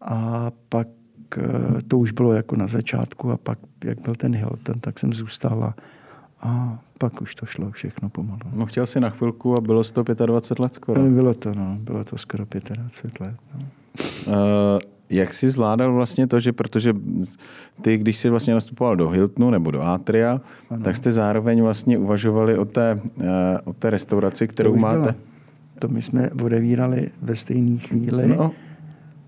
[0.00, 0.99] A pak eh,
[1.88, 5.64] to už bylo jako na začátku a pak, jak byl ten Hilton, tak jsem zůstal
[5.64, 5.74] a,
[6.40, 8.40] a pak už to šlo všechno pomalu.
[8.52, 11.02] No chtěl si na chvilku a bylo to 25 let skoro.
[11.02, 11.76] Bylo to, no.
[11.80, 13.34] Bylo to skoro 25 let.
[13.54, 13.66] No.
[14.26, 14.34] Uh,
[15.10, 16.94] jak jsi zvládal vlastně to, že protože
[17.82, 20.40] ty, když jsi vlastně nastupoval do Hiltonu nebo do Atria,
[20.70, 20.84] ano.
[20.84, 23.24] tak jste zároveň vlastně uvažovali o té, uh,
[23.64, 25.00] o té restauraci, kterou to máte?
[25.00, 25.14] Bylo.
[25.78, 28.28] To my jsme odevírali ve stejné chvíli.
[28.28, 28.52] No.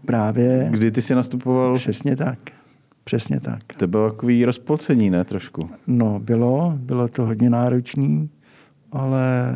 [0.06, 0.68] Právě.
[0.70, 1.74] Kdy ty jsi nastupoval?
[1.74, 2.38] Přesně tak.
[3.04, 3.62] Přesně tak.
[3.76, 5.70] To bylo takový rozpolcení, ne trošku?
[5.86, 6.74] No, bylo.
[6.76, 8.30] Bylo to hodně náročný,
[8.92, 9.54] ale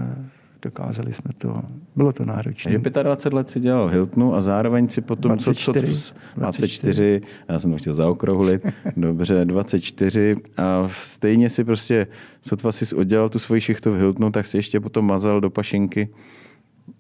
[0.63, 1.63] dokázali jsme to,
[1.97, 2.73] bylo to náročné.
[2.73, 5.33] Že 25 let si dělal Hiltonu a zároveň si potom...
[5.33, 5.87] 24.
[5.87, 12.07] Co, co, 24, já jsem to chtěl zaokrouhlit, dobře, 24 a stejně si prostě,
[12.43, 16.09] sotva si oddělal tu svoji šichtu v Hiltonu, tak si ještě potom mazal do pašinky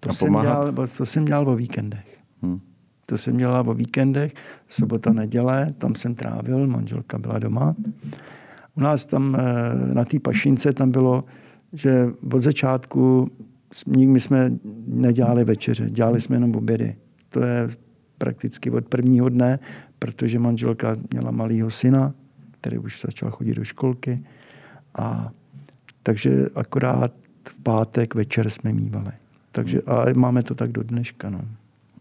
[0.00, 2.18] to a jsem Dělal, to jsem dělal o víkendech.
[2.42, 2.60] Hmm.
[3.06, 4.34] To jsem dělal o víkendech,
[4.68, 7.74] sobota, neděle, tam jsem trávil, manželka byla doma.
[8.76, 11.24] U nás tam eh, na té pašince tam bylo,
[11.72, 13.30] že od začátku
[13.96, 14.52] my jsme
[14.86, 16.96] nedělali večeře, dělali jsme jenom obědy.
[17.28, 17.68] To je
[18.18, 19.58] prakticky od prvního dne,
[19.98, 22.14] protože manželka měla malého syna,
[22.50, 24.24] který už začal chodit do školky.
[24.98, 25.30] A
[26.02, 27.14] takže akorát
[27.48, 29.12] v pátek večer jsme mývali.
[29.52, 31.30] Takže a máme to tak do dneška.
[31.30, 31.40] No.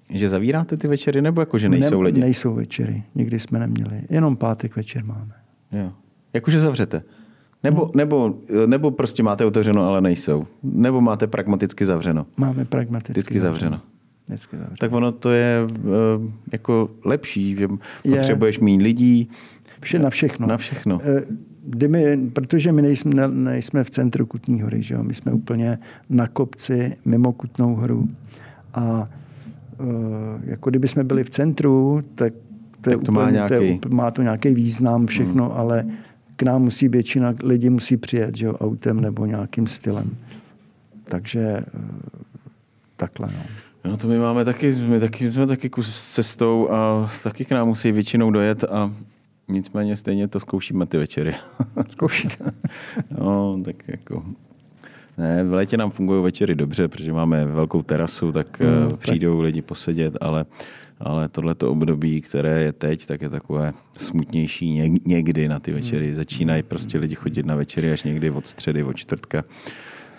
[0.09, 2.21] Že zavíráte ty večery, nebo jako, že nejsou ne, lidi?
[2.21, 4.01] Nejsou večery, nikdy jsme neměli.
[4.09, 5.33] Jenom pátek večer máme.
[5.71, 5.91] Jo.
[6.33, 7.03] Jakože zavřete?
[7.63, 7.91] Nebo, no.
[7.95, 10.43] nebo, nebo prostě máte otevřeno, ale nejsou?
[10.63, 12.25] Nebo máte pragmaticky zavřeno?
[12.37, 13.71] Máme pragmaticky Vždycky zavřeno.
[13.71, 13.91] zavřeno.
[14.27, 14.77] Vždycky zavřeno.
[14.79, 17.67] Tak ono to je uh, jako lepší, že
[18.03, 18.15] je.
[18.15, 19.29] potřebuješ mít lidí.
[19.81, 20.47] Vše na všechno.
[20.47, 20.95] Na všechno.
[20.95, 25.03] Uh, my, protože my nejsme, nejsme v centru Kutní hory, že jo?
[25.03, 25.77] my jsme úplně
[26.09, 28.09] na kopci mimo Kutnou horu.
[28.73, 29.09] A
[30.43, 32.33] jako kdyby jsme byli v centru, tak
[32.81, 33.79] to, tak to úplně, má, nějaký...
[33.79, 35.57] to má to nějaký význam, všechno, hmm.
[35.57, 35.85] ale
[36.35, 40.17] k nám musí většina lidí musí přijet že jo, autem nebo nějakým stylem.
[41.03, 41.63] Takže eh,
[42.97, 43.27] takhle.
[43.27, 43.43] No.
[43.85, 47.67] No to my máme taky, my taky jsme taky kus cestou a taky k nám
[47.67, 48.93] musí většinou dojet a
[49.47, 51.35] nicméně stejně to zkoušíme ty večery.
[51.89, 52.51] Zkoušíte?
[53.19, 54.25] no, tak jako...
[55.17, 59.43] Ne, v létě nám fungují večery dobře, protože máme velkou terasu, tak mm, přijdou tak.
[59.45, 60.45] lidi posedět, ale
[60.99, 66.13] ale tohleto období, které je teď, tak je takové smutnější někdy na ty večery.
[66.13, 69.43] Začínají prostě lidi chodit na večery až někdy od středy, od čtvrtka.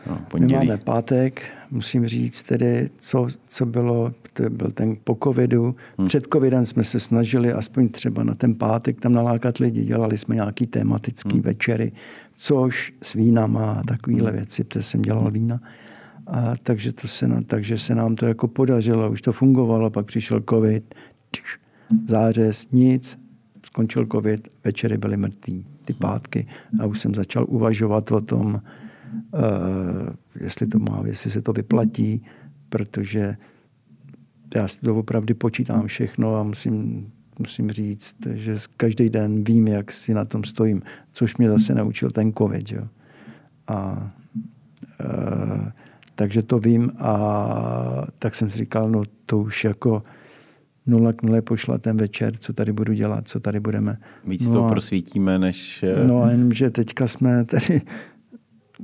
[0.08, 0.52] No, pondělí.
[0.52, 5.76] My máme pátek, musím říct tedy, co, co bylo, to byl ten po covidu.
[5.98, 6.08] Hmm.
[6.08, 9.82] Před covidem jsme se snažili aspoň třeba na ten pátek tam nalákat lidi.
[9.82, 11.42] Dělali jsme nějaký tematický hmm.
[11.42, 11.92] večery,
[12.34, 14.38] což s vínama a takovéhle hmm.
[14.38, 15.60] věci, protože jsem dělal vína.
[16.26, 20.42] A takže, to se, takže se nám to jako podařilo, už to fungovalo, pak přišel
[20.50, 20.94] covid,
[22.08, 23.18] zářez, nic,
[23.66, 26.46] skončil covid, večery byly mrtví, ty pátky
[26.80, 28.60] a už jsem začal uvažovat o tom,
[30.40, 32.22] jestli to má, jestli se to vyplatí,
[32.68, 33.36] protože
[34.54, 39.92] já si to opravdu počítám všechno a musím, musím říct, že každý den vím, jak
[39.92, 42.72] si na tom stojím, což mě zase naučil ten covid.
[42.72, 42.88] Jo.
[43.68, 44.10] A
[45.00, 45.68] uh,
[46.14, 50.02] takže to vím a tak jsem si říkal, no to už jako
[50.86, 53.98] nula k nule pošla ten večer, co tady budu dělat, co tady budeme.
[54.24, 55.82] Víc no to prosvítíme, než...
[55.82, 57.82] Eh, no a jenom, že teďka jsme tady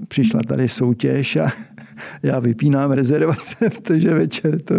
[0.09, 1.51] přišla tady soutěž a
[2.23, 4.75] já vypínám rezervace, protože večer to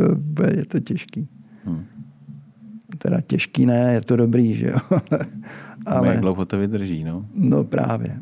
[0.56, 1.28] je to těžký.
[1.66, 1.86] Hmm.
[2.98, 5.00] Teda těžký ne, je to dobrý, že jo.
[5.86, 7.26] Ale, jak dlouho to vydrží, no?
[7.36, 8.20] No právě.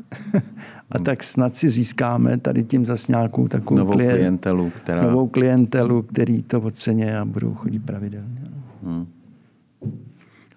[0.90, 1.06] A hmm.
[1.06, 5.02] tak snad si získáme tady tím zase nějakou takovou novou klient, klientelu, která...
[5.02, 8.42] novou klientelu, který to ocení a budou chodit pravidelně.
[8.84, 9.08] Hmm.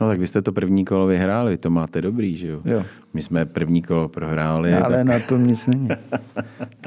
[0.04, 2.60] No tak vy jste to první kolo vyhráli, to máte dobrý, že jo?
[2.64, 2.82] jo.
[3.14, 4.74] My jsme první kolo prohráli.
[4.74, 5.06] Ale tak...
[5.06, 5.88] na tom nic není.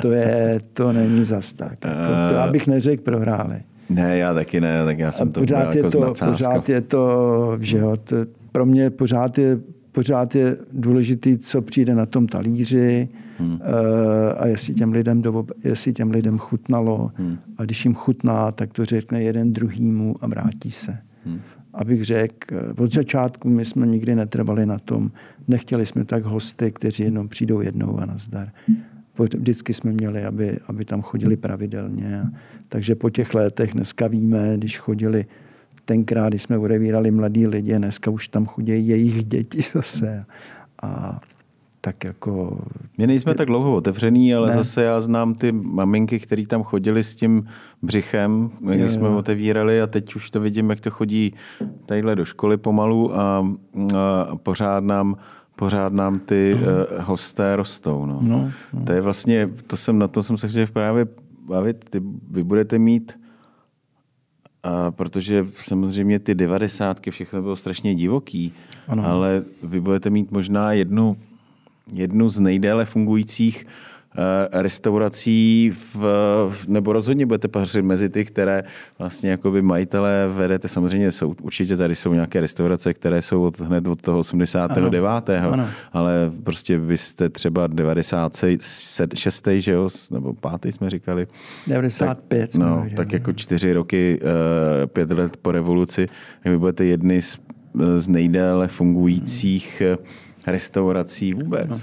[0.02, 1.86] To, je, to není zas tak.
[1.86, 3.62] Jako, to abych neřekl prohráli.
[3.90, 7.58] Ne, já taky ne, tak já jsem to pořád je jako to, Pořád je to,
[7.62, 8.16] že jo, to,
[8.52, 9.60] pro mě pořád je,
[9.92, 13.60] pořád je důležitý, co přijde na tom talíři hmm.
[13.62, 17.12] Eh, a jestli těm, lidem do, jestli těm lidem chutnalo.
[17.16, 17.38] Hmm.
[17.58, 20.98] A když jim chutná, tak to řekne jeden druhýmu a vrátí se.
[21.26, 21.40] Hmm
[21.78, 25.12] abych řekl, od začátku my jsme nikdy netrvali na tom,
[25.48, 28.52] nechtěli jsme tak hosty, kteří jenom přijdou jednou a nazdar.
[29.20, 32.22] Vždycky jsme měli, aby, aby tam chodili pravidelně.
[32.70, 35.26] Takže po těch letech dneska víme, když chodili
[35.86, 40.26] tenkrát, když jsme odevírali mladí lidi, dneska už tam chodí jejich děti zase.
[40.82, 41.22] A
[41.88, 42.58] tak jako...
[42.97, 44.54] My nejsme tak dlouho otevřený, ale ne.
[44.54, 47.47] zase já znám ty maminky, které tam chodili s tím
[47.82, 51.34] břichem, když jsme otevírali a teď už to vidím, jak to chodí
[51.86, 53.47] tadyhle do školy pomalu a,
[53.95, 55.15] a pořád nám
[55.56, 56.62] pořád nám ty uh,
[57.04, 58.06] hosté rostou.
[58.06, 58.19] No.
[58.21, 58.84] No, no.
[58.86, 61.08] To je vlastně, to jsem, na to jsem se chtěl právě
[61.47, 63.19] bavit, ty, vy budete mít
[64.63, 68.54] a protože samozřejmě ty devadesátky, všechno bylo strašně divoký,
[68.88, 69.06] ano.
[69.06, 71.17] ale vy budete mít možná jednu
[71.93, 76.06] jednu z nejdéle fungujících eh, restaurací, v,
[76.67, 78.63] nebo rozhodně budete patřit mezi ty, které
[79.00, 80.67] vlastně jakoby majitelé vedete.
[80.67, 85.30] Samozřejmě jsou, určitě tady jsou nějaké restaurace, které jsou od, hned od toho 89.
[85.30, 85.67] Ano, ano.
[85.93, 89.47] ale prostě vy jste třeba 96.
[89.58, 90.73] že jo, nebo 5.
[90.73, 91.28] jsme říkali.
[91.67, 92.52] 95.
[92.52, 96.08] Tak, no, viděli, tak jako čtyři roky, eh, pět let po revoluci,
[96.45, 97.39] vy budete jedny z,
[97.97, 101.70] z nejdéle fungujících hmm restaurací vůbec.
[101.70, 101.78] No,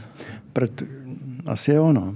[0.53, 0.85] proto,
[1.47, 2.15] asi je ono.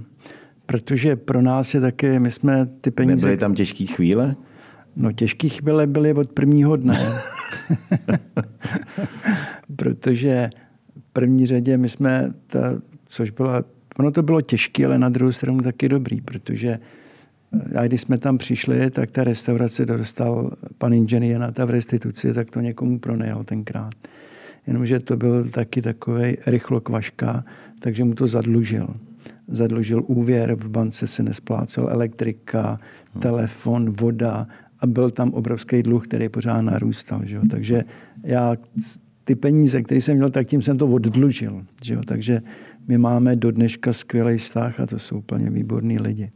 [0.65, 3.15] Protože pro nás je také, my jsme ty peníze...
[3.15, 4.35] Nebyly tam těžké chvíle?
[4.95, 6.99] No těžké chvíle byly od prvního dne.
[9.75, 10.49] Protože
[10.99, 12.59] v první řadě my jsme, ta,
[13.05, 13.63] což byla,
[13.99, 16.79] ono to bylo těžké, ale na druhou stranu taky dobrý, protože
[17.75, 22.33] a když jsme tam přišli, tak ta restaurace dostal pan inženýr na ta v restituci,
[22.33, 23.93] tak to někomu pronajal tenkrát
[24.67, 27.43] jenomže to byl taky takový rychlo kvaška,
[27.79, 28.87] takže mu to zadlužil.
[29.47, 32.79] Zadlužil úvěr, v bance se nesplácel elektrika,
[33.19, 34.47] telefon, voda
[34.79, 37.21] a byl tam obrovský dluh, který pořád narůstal.
[37.23, 37.41] Že jo?
[37.49, 37.83] Takže
[38.23, 38.55] já
[39.23, 41.65] ty peníze, které jsem měl, tak tím jsem to oddlužil.
[41.83, 42.01] Že jo?
[42.05, 42.41] Takže
[42.87, 46.31] my máme do dneška skvělý vztah a to jsou úplně výborní lidi.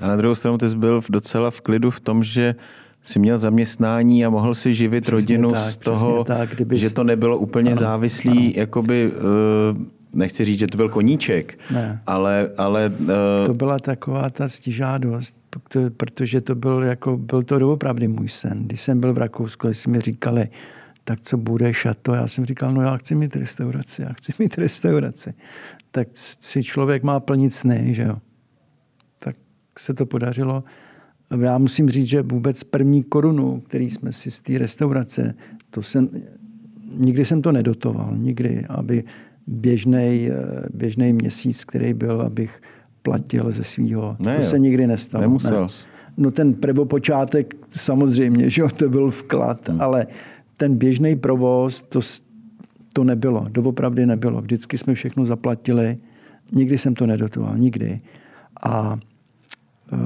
[0.00, 2.54] A na druhou stranu ty jsi byl docela v klidu v tom, že
[3.02, 6.80] si měl zaměstnání a mohl si živit přesně rodinu tak, z toho, tak, kdybys...
[6.80, 8.52] že to nebylo úplně ano, závislý, ano.
[8.56, 9.84] jakoby, uh,
[10.14, 12.02] nechci říct, že to byl koníček, ne.
[12.06, 12.50] ale...
[12.56, 13.06] ale uh...
[13.46, 15.36] To byla taková ta stižádost,
[15.96, 18.62] protože to byl, jako, byl to doopravdy můj sen.
[18.64, 20.48] Když jsem byl v Rakousku, si mi říkali,
[21.04, 22.14] tak co budeš a to.
[22.14, 25.34] Já jsem říkal, no já chci mít restauraci, já chci mít restauraci.
[25.90, 28.16] Tak si člověk má plnit sny, že jo.
[29.18, 29.36] Tak
[29.78, 30.64] se to podařilo
[31.38, 35.34] já musím říct, že vůbec první korunu, který jsme si z té restaurace,
[35.70, 36.08] to jsem,
[36.94, 39.04] nikdy jsem to nedotoval, nikdy, aby
[39.46, 40.28] běžný
[40.74, 42.62] běžnej měsíc, který byl, abych
[43.02, 44.16] platil ze svého.
[44.36, 45.22] To se nikdy nestalo.
[45.22, 45.62] Nemusel.
[45.62, 45.68] Ne.
[46.16, 49.80] no ten prvopočátek samozřejmě, že jo, to byl vklad, hmm.
[49.80, 50.06] ale
[50.56, 52.00] ten běžný provoz, to,
[52.92, 54.40] to nebylo, doopravdy nebylo.
[54.40, 55.98] Vždycky jsme všechno zaplatili,
[56.52, 58.00] nikdy jsem to nedotoval, nikdy.
[58.62, 58.98] A
[59.92, 59.96] eh,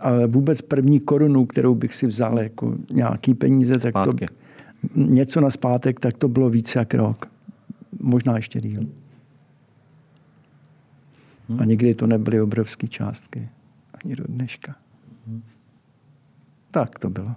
[0.00, 4.26] ale vůbec první korunu, kterou bych si vzal jako nějaký peníze, tak Zpátky.
[4.26, 4.34] to
[4.96, 7.26] něco na zpátek, tak to bylo více jak rok.
[8.00, 8.80] Možná ještě díl.
[11.48, 11.60] Hmm.
[11.60, 13.48] A nikdy to nebyly obrovské částky.
[14.04, 14.74] Ani do dneška.
[15.26, 15.42] Hmm.
[16.70, 17.34] Tak to bylo.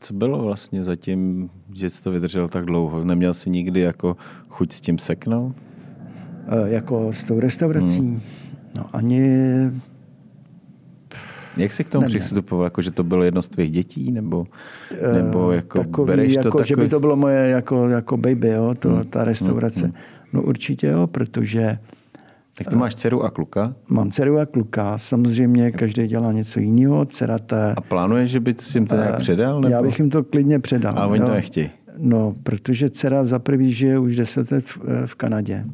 [0.00, 3.04] Co bylo vlastně zatím, že jsi to vydržel tak dlouho?
[3.04, 4.16] Neměl jsi nikdy jako
[4.48, 5.56] chuť s tím seknout?
[6.48, 7.98] E, jako s tou restaurací?
[7.98, 8.20] Hmm.
[8.76, 9.20] No ani...
[11.56, 12.64] Jak jsi k tomu přistupoval?
[12.64, 14.12] Jako, že to bylo jedno z tvých dětí?
[14.12, 14.46] Nebo,
[15.12, 16.68] nebo jako takový, bereš jako, to takový...
[16.68, 19.04] Že by to bylo moje jako, jako baby, jo, to, hmm.
[19.04, 19.84] ta restaurace.
[19.84, 19.94] Hmm.
[20.32, 21.78] No určitě jo, protože
[22.58, 23.74] tak to máš dceru a kluka?
[23.88, 24.98] Mám dceru a kluka.
[24.98, 27.04] Samozřejmě každý dělá něco jiného.
[27.04, 27.74] Dcera ta...
[27.76, 29.60] A plánuješ, že bys jim to nějak předal?
[29.60, 29.74] Nebo?
[29.74, 30.94] Já bych jim to klidně předal.
[30.98, 31.26] A oni jo?
[31.26, 31.70] to nechtějí?
[31.96, 35.64] No, protože dcera za prvý žije už deset let v, eh, v Kanadě.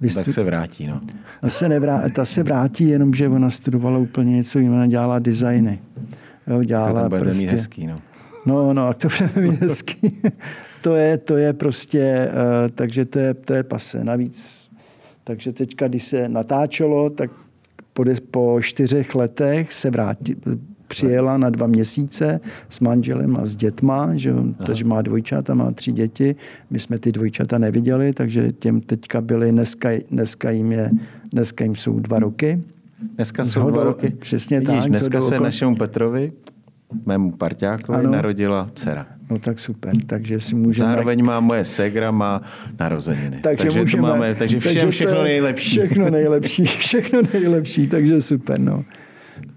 [0.00, 0.24] Vystu...
[0.24, 1.00] Tak se vrátí, no.
[1.40, 2.08] Ta se, nevrá...
[2.08, 4.76] ta se vrátí, jenomže ona studovala úplně něco jiného.
[4.76, 5.78] Ona dělala designy.
[6.46, 7.42] Jo, dělala to tam bude prostě...
[7.42, 7.98] mít hezký, no.
[8.46, 10.22] No, no, a to bude mít hezký.
[10.82, 14.04] to, je, to je prostě, uh, takže to je, to je pase.
[14.04, 14.66] Navíc
[15.26, 17.30] takže teďka, když se natáčelo, tak
[17.92, 20.36] po, po čtyřech letech se vrátí,
[20.86, 24.34] přijela na dva měsíce s manželem a s dětma, že
[24.66, 26.36] takže má dvojčata, má tři děti.
[26.70, 30.90] My jsme ty dvojčata neviděli, takže těm teďka byly, dneska, dneska, jim, je,
[31.32, 32.62] dneska jim jsou dva roky.
[33.16, 34.10] Dneska jsou Zhodou, dva roky.
[34.10, 34.88] Přesně Vidíš, tak.
[34.88, 36.32] Dneska se našemu Petrovi
[37.06, 38.10] mému parťákovi ano.
[38.10, 39.06] narodila dcera.
[39.30, 40.88] No tak super, takže si můžeme...
[40.88, 42.42] Zároveň má moje segra, má
[42.78, 43.38] narozeniny.
[43.42, 45.70] Takže, takže můžeme, to máme, takže všem takže všechno nejlepší.
[45.70, 48.84] Všechno nejlepší, všechno nejlepší, takže super, no.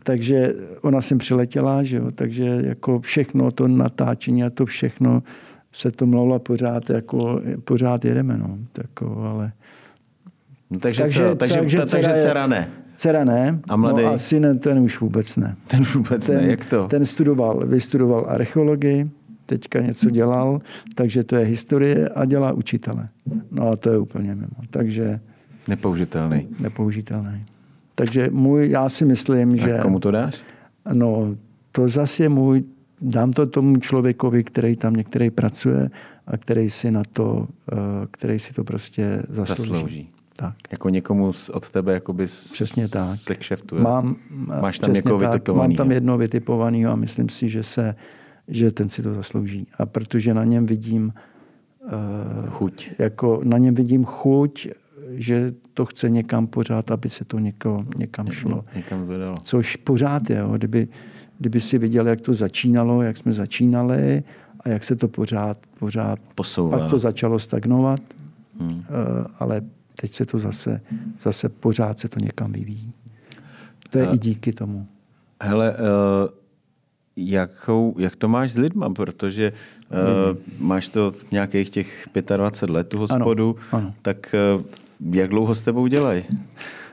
[0.10, 5.24] Takže ona sem přiletěla, že jo, takže jako všechno to natáčení a to všechno
[5.72, 8.58] se to mluvila pořád, jako pořád jedeme, no.
[8.72, 9.52] Tako, ale...
[10.72, 12.70] No, takže, takže, co, takže, takže, takže dcera ne.
[12.96, 14.04] Dcera ne, a mladý?
[14.04, 15.56] no a syn ten už vůbec ne.
[15.68, 16.88] Ten vůbec ten, ne, jak to?
[16.88, 19.10] Ten studoval, vystudoval archeologii,
[19.46, 20.60] teďka něco dělal,
[20.96, 23.10] takže to je historie a dělá učitele.
[23.52, 24.58] No a to je úplně mimo.
[24.70, 25.20] Takže...
[25.68, 26.48] Nepoužitelný.
[26.60, 27.46] Nepoužitelný.
[28.00, 29.80] Takže můj, já si myslím, že...
[29.80, 30.42] A komu to dáš?
[30.94, 31.36] No,
[31.72, 32.64] to zase je můj,
[33.02, 35.90] dám to tomu člověkovi, který tam některý pracuje
[36.28, 37.76] a který si na to, eh,
[38.12, 39.72] který si to prostě zaslouží.
[39.72, 40.10] zaslouží.
[40.36, 40.56] Tak.
[40.72, 43.16] Jako někomu od tebe jakoby Přesně tak.
[43.16, 43.82] se kšeftuje.
[43.82, 44.16] Mám,
[44.62, 45.74] Máš tam někoho vytipovaný.
[45.74, 47.96] Mám tam jedno vytipovaný a myslím si, že, se,
[48.48, 49.68] že ten si to zaslouží.
[49.78, 51.14] A protože na něm vidím
[51.84, 52.92] uh, chuť.
[52.98, 54.68] Jako na něm vidím chuť,
[55.20, 58.66] že to chce někam pořád, aby se to něko, někam šlo.
[58.76, 59.08] Někam.
[59.44, 60.38] Což pořád je.
[60.38, 60.54] Jo.
[60.58, 60.88] Kdyby,
[61.38, 64.24] kdyby si viděl, jak to začínalo, jak jsme začínali
[64.60, 66.78] a jak se to pořád, pořád posouvá.
[66.78, 68.00] Pak to začalo stagnovat,
[68.60, 68.70] hmm.
[68.70, 68.84] uh,
[69.40, 69.62] ale
[70.02, 70.82] teď se to zase,
[71.22, 72.94] zase pořád se to někam vyvíjí.
[73.90, 74.88] To je a, i díky tomu.
[75.42, 75.78] Hele, uh,
[77.18, 78.90] jakou, jak to máš s lidma?
[78.90, 79.54] Protože
[79.92, 83.94] uh, máš to nějakých těch 25 let, tu hospodu, ano, ano.
[84.02, 84.66] tak uh,
[85.00, 86.24] jak dlouho s tebou dělají?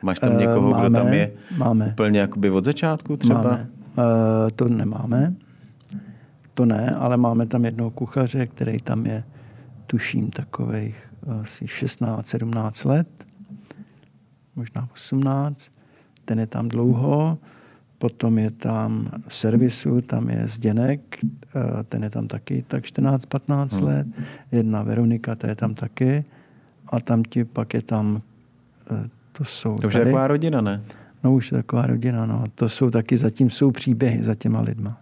[0.03, 1.89] Máš tam někoho, máme, kdo tam je máme.
[1.93, 3.43] úplně jakoby od začátku třeba?
[3.43, 3.69] Máme.
[3.99, 4.05] Uh,
[4.57, 5.35] to nemáme.
[6.55, 9.25] To ne, ale máme tam jednoho kuchaře, který tam je,
[9.87, 10.97] tuším, takových
[11.41, 13.09] asi 16, 17 let,
[14.57, 15.71] možná 18.
[16.25, 17.39] Ten je tam dlouho.
[17.99, 23.79] Potom je tam v servisu, tam je Zděnek, eh, ten je tam taky tak 14-15
[23.79, 23.89] hmm.
[23.89, 24.07] let.
[24.53, 26.25] Jedna Veronika, ta je tam taky.
[26.89, 28.23] A tam ti pak je tam,
[28.91, 30.03] eh, to jsou To už tady.
[30.03, 30.83] je taková rodina, ne?
[31.25, 32.45] No už je taková rodina, no.
[32.55, 35.01] To jsou taky, zatím jsou příběhy za těma lidma.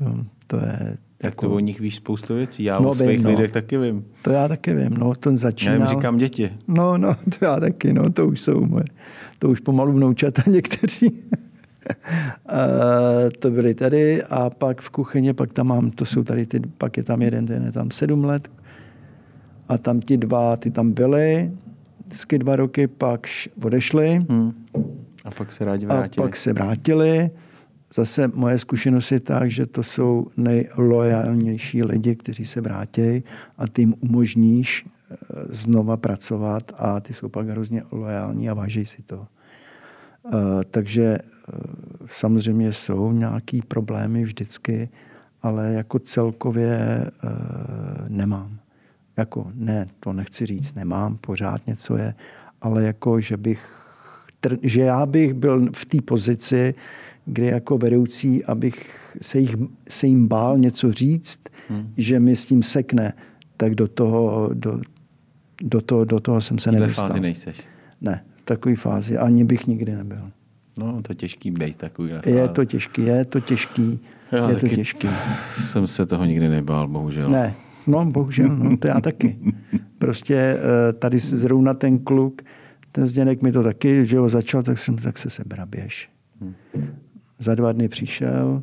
[0.00, 0.14] Jo,
[0.46, 2.64] to je, tak to o nich víš spoustu věcí.
[2.64, 3.30] Já no, o svých no.
[3.30, 4.04] lidech taky vím.
[4.22, 4.94] To já taky vím.
[4.98, 5.74] No, to začínal...
[5.74, 6.52] Já jim říkám děti.
[6.68, 7.92] No, no, to já taky.
[7.92, 8.84] No, to už jsou moje.
[9.38, 11.22] To už pomalu vnoučata někteří.
[13.38, 16.96] to byli tady a pak v kuchyni, pak tam mám, to jsou tady ty, pak
[16.96, 18.50] je tam jeden, ten je tam sedm let
[19.68, 21.52] a tam ti dva, ty tam byli
[22.06, 23.26] vždycky dva roky, pak
[23.64, 24.26] odešli.
[24.30, 24.52] Hmm.
[25.24, 26.24] A pak se rádi vrátili.
[26.24, 27.30] A pak se vrátili
[27.94, 33.22] zase moje zkušenost je tak, že to jsou nejlojálnější lidi, kteří se vrátí
[33.58, 35.16] a ty jim umožníš eh,
[35.48, 39.26] znova pracovat a ty jsou pak hrozně lojální a váží si to.
[40.22, 40.34] Uh,
[40.70, 44.88] takže uh, samozřejmě jsou nějaký problémy vždycky,
[45.42, 47.04] ale jako celkově
[48.08, 48.58] nemám.
[49.18, 52.14] Jako ne, to nechci říct, nemám, pořád něco je,
[52.60, 53.70] ale jako, že bych,
[54.62, 56.74] že já bych byl v té pozici,
[57.24, 58.90] kdy jako vedoucí, abych
[59.22, 59.56] se, jich,
[59.88, 61.92] se jim bál něco říct, hmm.
[61.96, 63.12] že mi s tím sekne,
[63.56, 64.80] tak do toho, do,
[65.62, 67.08] do toho, do toho jsem se nedostal.
[67.08, 67.60] fázi nejseš?
[68.00, 70.30] Ne, v takové fázi ani bych nikdy nebyl.
[70.78, 72.10] No, to těžký být takový.
[72.26, 74.00] Je to těžký, je to těžký.
[74.32, 75.08] Já je to těžký.
[75.60, 77.30] Jsem se toho nikdy nebál, bohužel.
[77.30, 77.54] Ne,
[77.88, 79.38] no bohužel, no, to já taky.
[79.98, 82.42] Prostě eh, tady zrovna ten kluk,
[82.92, 86.10] ten Zděnek mi to taky, že ho začal, tak jsem tak se sebra běž.
[87.38, 88.62] Za dva dny přišel,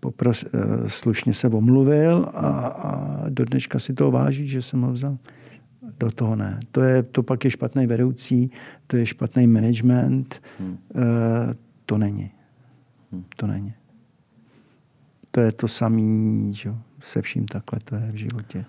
[0.00, 4.92] popros, eh, slušně se omluvil a, a do dneška si to váží, že jsem ho
[4.92, 5.18] vzal.
[5.98, 6.60] Do toho ne.
[6.72, 8.50] To, je, to pak je špatný vedoucí,
[8.86, 10.42] to je špatný management.
[10.58, 10.78] Hmm.
[10.94, 11.54] E,
[11.86, 12.30] to není.
[13.12, 13.24] Hmm.
[13.36, 13.74] To není.
[15.30, 18.64] To je to samé, že se vším takhle to je v životě.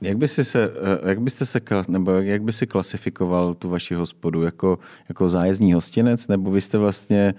[0.00, 3.94] Jak, by si se, eh, jak byste se, nebo jak by si klasifikoval tu vaši
[3.94, 4.42] hospodu?
[4.42, 4.78] Jako,
[5.08, 6.28] jako zájezdní hostinec?
[6.28, 7.34] Nebo vy jste vlastně,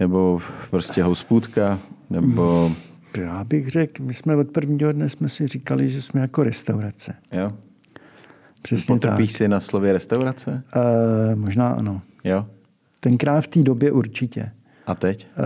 [0.00, 1.78] nebo prostě hospůdka?
[2.10, 2.72] Nebo...
[3.18, 7.14] Já bych řekl, my jsme od prvního dne jsme si říkali, že jsme jako restaurace.
[7.32, 7.50] Jo.
[8.62, 9.38] Přesně Potrpíš tak.
[9.38, 10.62] si na slově restaurace?
[10.76, 12.02] Uh, možná ano.
[12.24, 12.46] Jo.
[13.00, 14.52] Tenkrát v té době určitě.
[14.86, 15.28] A teď?
[15.38, 15.44] Uh,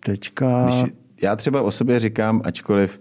[0.00, 0.64] teďka...
[0.64, 2.98] Když já třeba o sobě říkám, ačkoliv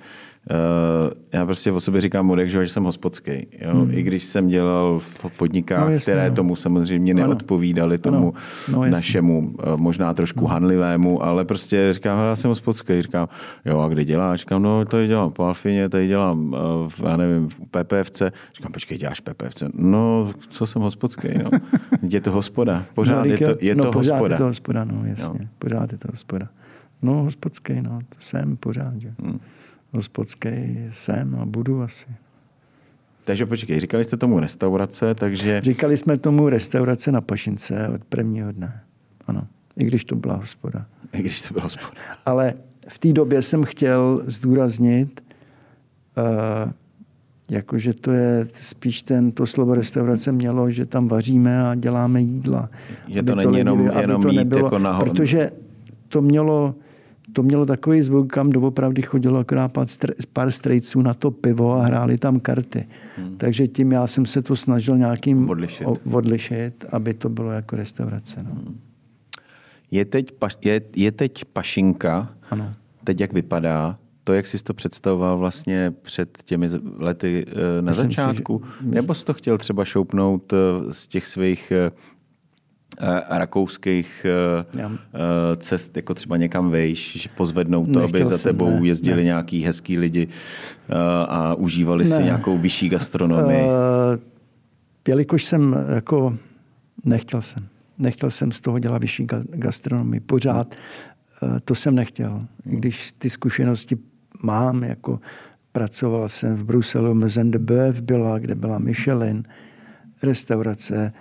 [0.50, 3.48] Uh, já prostě o sobě říkám modek, že jsem hospodský.
[3.62, 3.72] Jo?
[3.72, 3.92] Hmm.
[3.92, 6.36] I když jsem dělal v podnikách, no, jasně, které no.
[6.36, 8.34] tomu samozřejmě neodpovídaly, tomu
[8.72, 10.48] no, našemu, uh, možná trošku no.
[10.48, 13.02] hanlivému, ale prostě říkám, já jsem hospodský.
[13.02, 13.28] Říkám,
[13.66, 14.40] jo, a kde děláš?
[14.40, 18.22] Říkám, no, tady dělám po Alfině, tady dělám, uh, v, já nevím, v PPFC.
[18.56, 19.64] Říkám, počkej, děláš PPFC?
[19.74, 21.50] No, co jsem hospodský, no.
[22.10, 24.36] je to hospoda, pořád no, je to, je no, to pořád hospoda.
[24.36, 25.48] je to hospoda, no, jasně, no.
[25.60, 26.48] pořád je to hospoda.
[27.02, 29.14] No, hospodský, no, to jsem pořád, že?
[29.24, 29.40] Hmm
[29.94, 30.50] hospodský
[30.90, 32.10] jsem a budu asi.
[33.24, 35.62] Takže počkej, říkali jste tomu restaurace, takže...
[35.62, 38.82] Říkali jsme tomu restaurace na Pašince od prvního dne.
[39.28, 39.48] Ano,
[39.78, 40.86] i když to byla hospoda.
[41.14, 41.92] I když to byla hospoda.
[42.26, 42.54] Ale
[42.90, 45.24] v té době jsem chtěl zdůraznit,
[46.18, 46.72] uh,
[47.50, 52.70] jakože to je spíš ten, to slovo restaurace mělo, že tam vaříme a děláme jídla.
[53.08, 55.06] Je to není jenom, jenom to nebylo, jako naho...
[55.06, 55.52] Protože
[56.08, 56.76] to mělo
[57.34, 59.72] to mělo takový zvuk, kam doopravdy chodilo akorát
[60.34, 62.86] pár strejců na to pivo a hráli tam karty.
[63.18, 63.38] Hmm.
[63.38, 68.44] Takže tím já jsem se to snažil nějakým odlišit, odlišit aby to bylo jako restaurace.
[68.44, 68.52] No.
[68.52, 68.80] Hmm.
[69.92, 70.34] Je, teď,
[70.66, 72.72] je, je teď pašinka, ano.
[73.04, 78.12] teď jak vypadá, to, jak jsi to představoval vlastně před těmi lety eh, na Myslím
[78.12, 78.90] začátku, si, že...
[78.90, 80.58] nebo jsi to chtěl třeba šoupnout eh,
[80.94, 81.92] z těch svých Eh,
[83.30, 84.92] rakouských eh, Já.
[84.92, 89.24] Eh, cest, jako třeba někam vejš, pozvednout to, Nechtěl aby za tebou ne, jezdili ne.
[89.24, 90.28] nějaký hezký lidi
[91.28, 92.16] a užívali ne.
[92.16, 93.64] si nějakou vyšší gastronomii?
[93.64, 93.70] Uh,
[95.08, 96.38] jelikož jsem jako
[97.06, 97.68] nechtěl jsem.
[97.98, 100.20] Nechtěl jsem z toho dělat vyšší gastronomii.
[100.20, 100.76] Pořád
[101.66, 102.46] to jsem nechtěl.
[102.64, 103.98] Když ty zkušenosti
[104.44, 105.20] mám, jako
[105.72, 109.44] pracoval jsem v Bruselu, Maison de Boeuf byla, kde byla Michelin,
[110.24, 111.14] restaurace,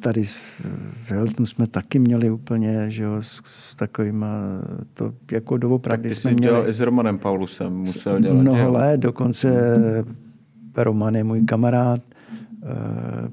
[0.00, 4.28] tady v Hiltonu jsme taky měli úplně, že jo, s, s takovýma,
[4.94, 6.68] to jako doopravdy tak ty jsme jsi měli.
[6.68, 8.34] i s Romanem Paulusem, musel dělat.
[8.34, 9.48] Mnoho let, dokonce
[10.76, 12.66] Roman je můj kamarád, eh,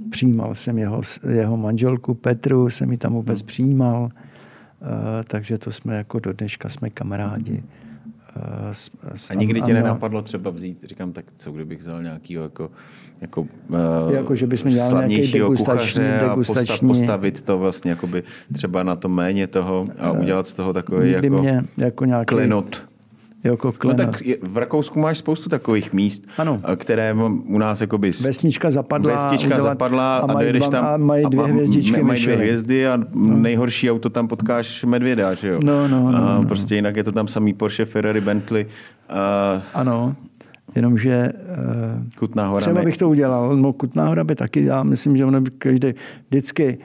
[0.10, 3.48] přijímal jsem jeho, jeho manželku Petru, jsem ji tam vůbec hmm.
[3.48, 7.58] přijímal, eh, takže to jsme jako do dneška jsme kamarádi.
[7.58, 7.64] S,
[9.30, 12.72] a nikdy tě nenapadlo třeba vzít, říkám, tak co kdybych vzal nějakýho jako
[13.22, 16.88] jako, uh, jako že bychom dělali nějaký degustační, degustační.
[16.88, 18.24] postavit to vlastně jakoby
[18.54, 22.91] třeba na to méně toho a udělat z toho takový jako, mě jako nějaký, klenot.
[23.44, 26.62] Jako no tak v Rakousku máš spoustu takových míst, ano.
[26.76, 27.16] které
[27.46, 28.12] u nás jakoby...
[28.22, 29.12] Vesnička zapadla.
[29.12, 30.86] Vesnička udělat, zapadla a, a dojedeš tam...
[30.86, 32.04] A mají dvě hvězdičky.
[32.04, 33.38] Mají dvě hvězdy a no.
[33.38, 35.60] nejhorší auto tam potkáš medvěda, že jo?
[35.64, 36.46] No, no, no, a no.
[36.48, 38.66] Prostě jinak je to tam samý Porsche, Ferrari, Bentley.
[39.10, 39.62] A...
[39.74, 40.16] Ano.
[40.76, 43.56] Jenomže uh, Kutná hora třeba bych to udělal.
[43.56, 45.94] No, Kutná hora by taky, já myslím, že ono by každý
[46.30, 46.78] vždycky,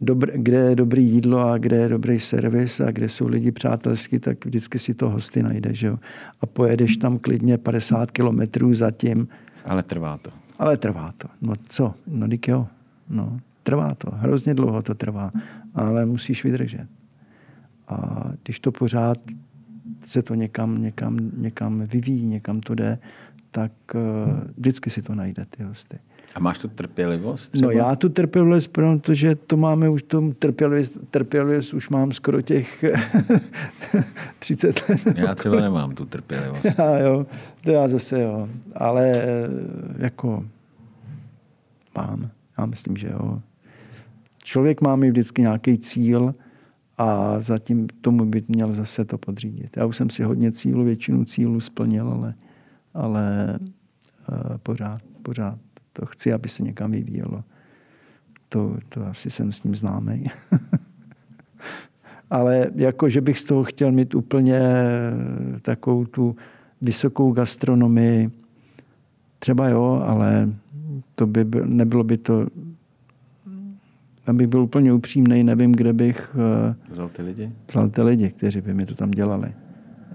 [0.00, 4.18] dobr, kde je dobrý jídlo a kde je dobrý servis a kde jsou lidi přátelský,
[4.18, 5.74] tak vždycky si to hosty najde.
[5.74, 5.98] Že jo?
[6.40, 9.28] A pojedeš tam klidně 50 kilometrů zatím.
[9.64, 10.30] Ale trvá to.
[10.58, 11.28] Ale trvá to.
[11.40, 11.94] No co?
[12.06, 12.66] No dík jo.
[13.08, 14.10] No, trvá to.
[14.12, 15.32] Hrozně dlouho to trvá.
[15.74, 16.86] Ale musíš vydržet.
[17.88, 19.18] A když to pořád
[20.04, 22.98] se to někam, někam, někam vyvíjí, někam to jde,
[23.50, 24.00] tak uh,
[24.56, 25.98] vždycky si to najde ty hosty.
[26.34, 27.50] A máš tu trpělivost?
[27.50, 27.72] Třeba?
[27.72, 32.84] No já tu trpělivost, protože to máme už tom trpělivost, trpělivost už mám skoro těch
[34.38, 35.18] 30 let.
[35.18, 36.64] Já třeba nemám tu trpělivost.
[36.78, 37.26] Já jo,
[37.64, 38.48] to já zase jo.
[38.74, 39.48] Ale eh,
[39.98, 40.44] jako
[41.96, 42.30] mám.
[42.58, 43.38] Já myslím, že jo.
[44.44, 46.34] Člověk má mít vždycky nějaký cíl
[46.98, 49.76] a zatím tomu by měl zase to podřídit.
[49.76, 52.34] Já už jsem si hodně cílů, většinu cílů splnil, ale,
[52.94, 53.58] ale
[54.28, 55.58] uh, pořád, pořád
[56.00, 57.44] to chci, aby se někam vyvíjelo.
[58.48, 60.26] To, to asi jsem s ním známý.
[62.30, 64.60] ale jako, že bych z toho chtěl mít úplně
[65.62, 66.36] takovou tu
[66.80, 68.30] vysokou gastronomii,
[69.38, 70.48] třeba jo, ale
[71.14, 72.46] to by byl, nebylo by to
[74.26, 76.36] abych byl úplně upřímný, nevím, kde bych
[76.70, 79.52] eh, vzal ty lidi, vzal ty lidi kteří by mi to tam dělali.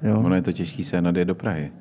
[0.04, 0.20] Jo?
[0.20, 1.72] Ono je to těžký se nadjet do Prahy.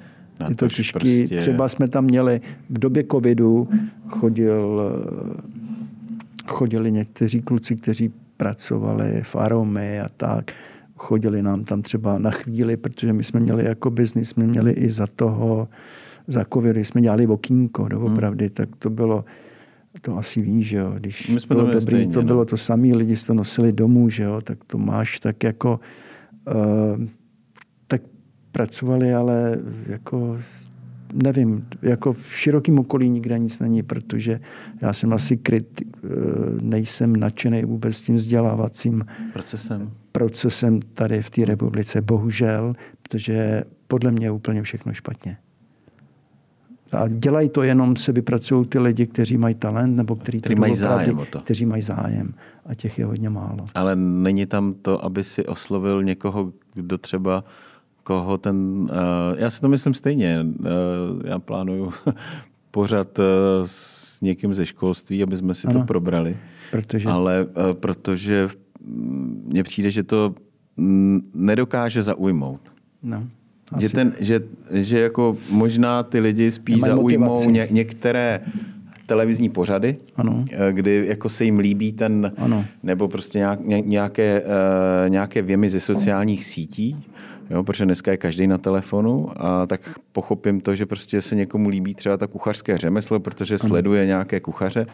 [0.41, 0.93] Na je to těžký.
[0.93, 1.39] Prostě...
[1.39, 3.69] Třeba jsme tam měli v době covidu
[4.09, 4.83] chodil,
[6.47, 10.53] chodili někteří kluci, kteří pracovali v Aromy a tak.
[10.97, 14.91] Chodili nám tam třeba na chvíli, protože my jsme měli jako biznis, jsme měli i
[14.91, 15.69] za toho,
[16.27, 18.55] za covidu, jsme dělali okýnko, doopravdy, hmm.
[18.55, 19.25] tak to bylo,
[20.01, 20.93] to asi víš, že jo.
[20.97, 22.45] Když My jsme to, dobrý, stejně, to bylo no.
[22.45, 25.81] to samé, lidi to nosili domů, že jo, tak to máš tak jako
[26.47, 27.05] uh,
[28.55, 30.39] pracovali, ale jako
[31.13, 34.41] nevím, jako v širokém okolí nikde nic není, protože
[34.83, 36.11] já jsem asi kryt, uh,
[36.63, 39.91] nejsem nadšený vůbec tím vzdělávacím procesem.
[40.13, 45.37] procesem tady v té republice, bohužel, protože podle mě je úplně všechno špatně.
[46.93, 50.75] A dělají to jenom, se vypracují ty lidi, kteří mají talent nebo kteří, kteří mají
[50.75, 51.41] zájem o to.
[51.41, 52.35] Kteří mají zájem.
[52.67, 53.65] A těch je hodně málo.
[53.75, 57.45] Ale není tam to, aby si oslovil někoho, kdo třeba
[58.05, 58.57] koho ten...
[58.57, 58.89] Uh,
[59.37, 60.47] já si to myslím stejně.
[60.61, 60.67] Uh,
[61.25, 61.93] já plánuju
[62.71, 63.25] pořád uh,
[63.65, 66.37] s někým ze školství, aby jsme si ano, to probrali.
[66.71, 67.09] Protože...
[67.09, 68.49] Ale uh, protože
[69.45, 70.35] mně přijde, že to
[71.35, 72.61] nedokáže zaujmout.
[73.03, 73.27] No.
[73.79, 74.41] Že, ten, že,
[74.73, 78.41] že jako možná ty lidi spíš zaujmou ně, některé
[79.07, 80.45] televizní pořady, ano.
[80.71, 82.65] Kdy jako se jim líbí ten, ano.
[82.83, 86.97] nebo prostě nějak, nějaké, uh, nějaké věmy ze sociálních sítí,
[87.51, 89.81] jo, protože dneska je každý na telefonu a tak
[90.13, 94.87] pochopím to, že prostě se někomu líbí třeba ta kuchařské řemeslo, protože sleduje nějaké kuchaře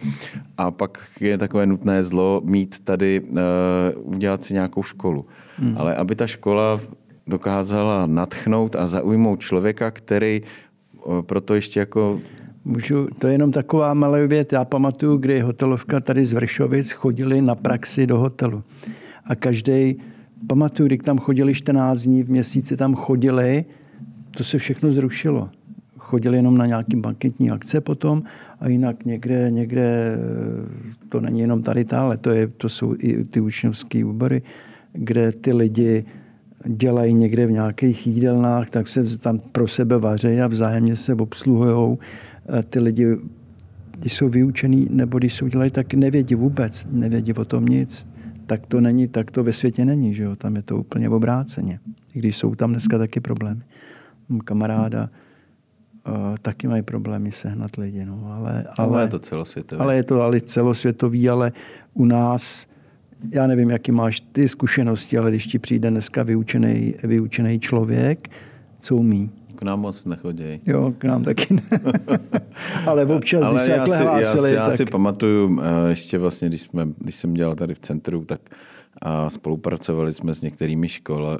[0.58, 3.38] a pak je takové nutné zlo mít tady, uh,
[4.14, 5.26] udělat si nějakou školu.
[5.56, 5.74] Hmm.
[5.78, 6.80] Ale aby ta škola
[7.26, 10.42] dokázala natchnout a zaujmout člověka, který
[11.26, 12.20] proto ještě jako
[12.64, 14.48] Můžu, to je jenom taková malá věc.
[14.52, 18.62] Já pamatuju, kdy hotelovka tady z Vršovic chodili na praxi do hotelu.
[19.24, 19.96] A každý,
[20.46, 23.64] pamatuju, kdy tam chodili 14 dní v měsíci, tam chodili,
[24.30, 25.50] to se všechno zrušilo.
[25.98, 28.22] Chodili jenom na nějaký banketní akce potom
[28.60, 30.18] a jinak někde, někde
[31.08, 34.42] to není jenom tady ale to, je, to jsou i ty učňovské úbory,
[34.92, 36.04] kde ty lidi
[36.66, 41.98] dělají někde v nějakých jídelnách, tak se tam pro sebe vaří a vzájemně se obsluhují.
[42.70, 43.16] Ty lidi,
[43.98, 48.06] když jsou vyučený nebo když jsou dělají, tak nevědí vůbec, nevědí o tom nic.
[48.50, 50.36] Tak to není, tak to ve světě není, že jo?
[50.36, 51.80] tam je to úplně obráceně.
[52.14, 53.62] I když jsou tam dneska taky problémy.
[54.28, 55.10] Mám kamaráda,
[56.08, 58.04] uh, taky mají problémy sehnat lidi.
[58.04, 59.80] No, ale, ale, ale je to celosvětový.
[59.80, 61.52] Ale je to ale celosvětový, ale
[61.94, 62.66] u nás
[63.32, 68.28] já nevím, jaký máš ty zkušenosti, ale když ti přijde dneska vyučený, vyučený člověk,
[68.80, 69.30] co umí?
[69.60, 70.58] K nám moc nechodí.
[70.66, 71.62] Jo, k nám taky ne.
[72.86, 74.70] ale občas, ale když se takhle si, hlásili, já, tak...
[74.70, 78.40] já si pamatuju, eh, ještě vlastně, když, jsme, když jsem dělal tady v centru, tak
[79.02, 81.38] a spolupracovali jsme s některými škola,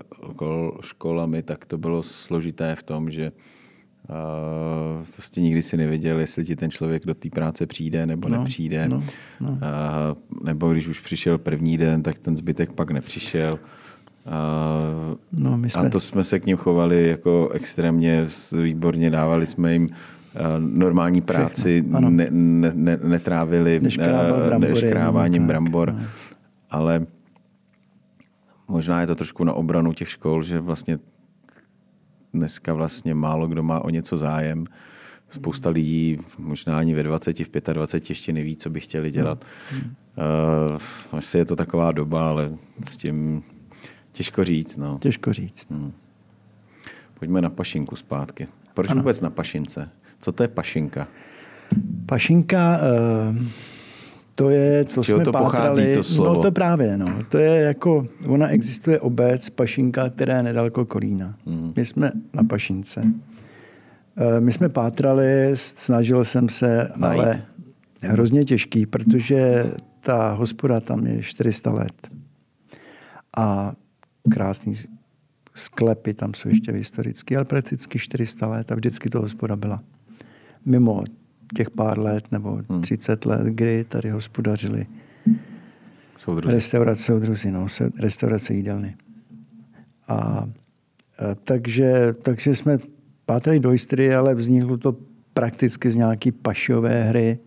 [0.81, 3.33] školami, tak to bylo složité v tom, že
[4.11, 8.39] Uh, prostě nikdy si nevěděl, jestli ti ten člověk do té práce přijde nebo no,
[8.39, 8.89] nepřijde.
[8.89, 9.05] No,
[9.41, 9.51] no.
[9.51, 13.59] Uh, nebo když už přišel první den, tak ten zbytek pak nepřišel.
[14.27, 15.87] Uh, no, my jsme...
[15.87, 18.27] A to jsme se k ním chovali jako extrémně
[18.63, 19.91] výborně, dávali jsme jim
[20.59, 23.81] normální práci, ne, ne, ne, netrávili
[24.59, 26.07] neškráváním brambor, no.
[26.71, 27.07] ale
[28.69, 30.99] možná je to trošku na obranu těch škol, že vlastně
[32.35, 34.65] dneska vlastně málo kdo má o něco zájem.
[35.31, 39.45] Spousta lidí, možná ani ve 20, v 25 ještě neví, co by chtěli dělat.
[39.71, 39.81] Hmm.
[39.83, 40.79] Uh,
[41.13, 42.53] asi je to taková doba, ale
[42.89, 43.43] s tím
[44.21, 44.77] těžko říct.
[44.77, 44.99] No.
[44.99, 45.71] Těžko říct.
[45.71, 45.93] Hmm.
[47.19, 48.49] Pojďme na pašinku zpátky.
[48.75, 49.01] Proč ano.
[49.01, 49.89] vůbec na pašince?
[50.21, 51.09] Co to je pašinka?
[52.07, 52.81] Pašinka...
[53.31, 53.47] Uh
[54.41, 55.95] to je, co jsme to pátrali.
[55.95, 56.35] to slovo?
[56.35, 57.07] No to právě, no.
[57.29, 61.35] To je jako, ona existuje obec, Pašinka, která je nedaleko Kolína.
[61.47, 61.73] Mm.
[61.77, 63.03] My jsme na Pašince.
[64.17, 67.23] Eh, my jsme pátrali, snažil jsem se, Najít.
[67.23, 67.43] ale
[68.03, 69.65] hrozně těžký, protože
[70.01, 72.09] ta hospoda tam je 400 let.
[73.37, 73.73] A
[74.31, 74.73] krásný
[75.55, 79.83] sklepy tam jsou ještě historické, ale prakticky 400 let a vždycky to hospoda byla.
[80.65, 81.05] Mimo
[81.55, 83.35] těch pár let nebo 30 hmm.
[83.35, 84.87] let, kdy tady hospodařili
[86.21, 86.55] Soudruzi.
[86.55, 87.67] Restaurace soudruzi, no,
[88.01, 88.97] restaurace jídelny.
[90.09, 90.49] A, a
[91.45, 92.79] takže, takže jsme
[93.27, 94.97] pátrali do historie, ale vzniklo to
[95.35, 97.39] prakticky z nějaký pašiové hry,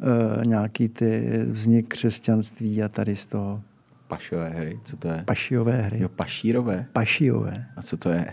[0.00, 3.62] e, nějaký ty vznik křesťanství a tady z toho
[4.08, 5.22] Pašové hry, co to je?
[5.24, 6.02] pašiové hry.
[6.02, 6.86] Jo, pašírové.
[6.92, 7.64] Pašiové.
[7.76, 8.26] A co to je?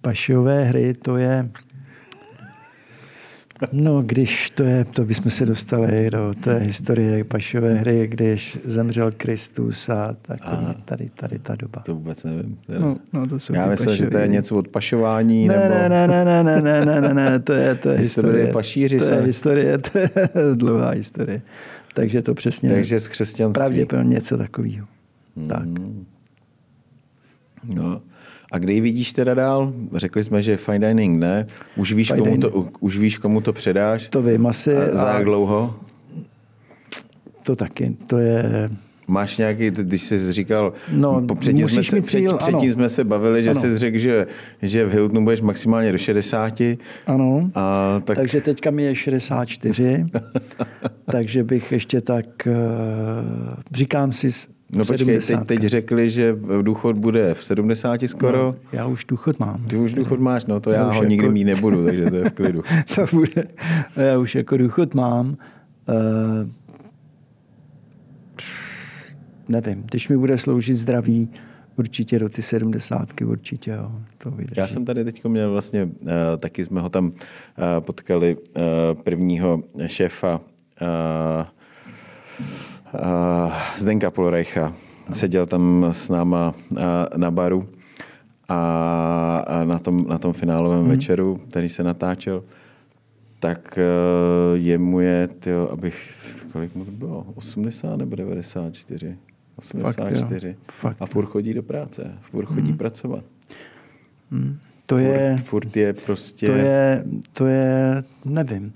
[0.00, 1.48] Pašiové hry, to je...
[3.72, 8.58] No, když to je, to bychom se dostali do to je historie pašové hry, když
[8.64, 11.82] zemřel Kristus a takový, tady, tady ta doba.
[11.86, 12.56] To vůbec nevím.
[12.66, 12.78] Teda.
[12.78, 15.68] No, no to jsou Já ty myslel, že to je něco od pašování, Ne, nebo...
[15.74, 18.52] ne, ne, ne, ne, ne, ne, ne, ne, ne, to je, to je historie.
[18.52, 19.20] pašíři to je se.
[19.20, 20.10] historie, to je
[20.54, 21.42] dlouhá historie.
[21.94, 23.60] Takže to přesně Takže z křesťanství.
[23.60, 24.86] pravděpodobně něco takového.
[25.48, 25.68] Tak.
[27.64, 28.00] No.
[28.52, 29.72] A kde ji vidíš teda dál?
[29.94, 31.46] Řekli jsme, že fine dining ne.
[31.76, 34.08] Už víš, Fine komu to, už víš, komu to předáš?
[34.08, 34.76] To vím asi.
[34.76, 35.74] A za jak dlouho?
[37.42, 38.70] to taky, to je...
[39.08, 43.50] Máš nějaký, když jsi říkal, No, předtím, jsme se, před, předtím jsme se bavili, že
[43.50, 43.60] Ano.
[43.60, 44.26] jsi řekl, že,
[44.62, 46.60] že v Hiltonu budeš maximálně do 60.
[47.06, 47.50] Ano.
[47.54, 48.16] A tak, Tak...
[48.16, 50.06] Takže teďka mi je 64,
[51.10, 52.52] takže bych ještě tak, uh,
[53.72, 54.28] říkám si
[54.72, 55.46] no počkej, teď, 70.
[55.46, 58.38] teď řekli, že důchod bude v 70 skoro.
[58.38, 59.64] No, já už důchod mám.
[59.64, 62.10] Ty už důchod máš, no to Já já už ho jako- nikdy mít nebudu, takže
[62.10, 62.62] to je v klidu.
[62.94, 63.44] to bude,
[63.96, 65.36] já už jako důchod mám.
[65.88, 66.48] Uh,
[69.48, 71.30] nevím, když mi bude sloužit zdraví,
[71.76, 74.60] určitě do ty sedmdesátky, určitě jo, to vydrží.
[74.60, 77.12] Já jsem tady teď měl vlastně, uh, taky jsme ho tam uh,
[77.80, 78.62] potkali, uh,
[79.02, 80.40] prvního šéfa
[80.82, 81.46] uh,
[83.76, 84.72] Zdenka Polreicha.
[85.12, 86.78] Seděl tam s náma uh,
[87.16, 87.68] na baru
[88.48, 90.88] a, na, tom, na tom finálovém hmm.
[90.88, 92.42] večeru, který se natáčel,
[93.40, 96.16] tak uh, jemu je, tyjo, abych,
[96.52, 99.16] kolik mu to bylo, 80 nebo 94?
[99.56, 100.48] 84.
[100.48, 100.54] jo.
[100.70, 101.02] Fakt.
[101.02, 102.78] A furt chodí do práce, furt chodí hmm.
[102.78, 103.24] pracovat.
[104.86, 106.46] to je, Furt, furt je prostě...
[106.46, 108.72] to je, to je, nevím,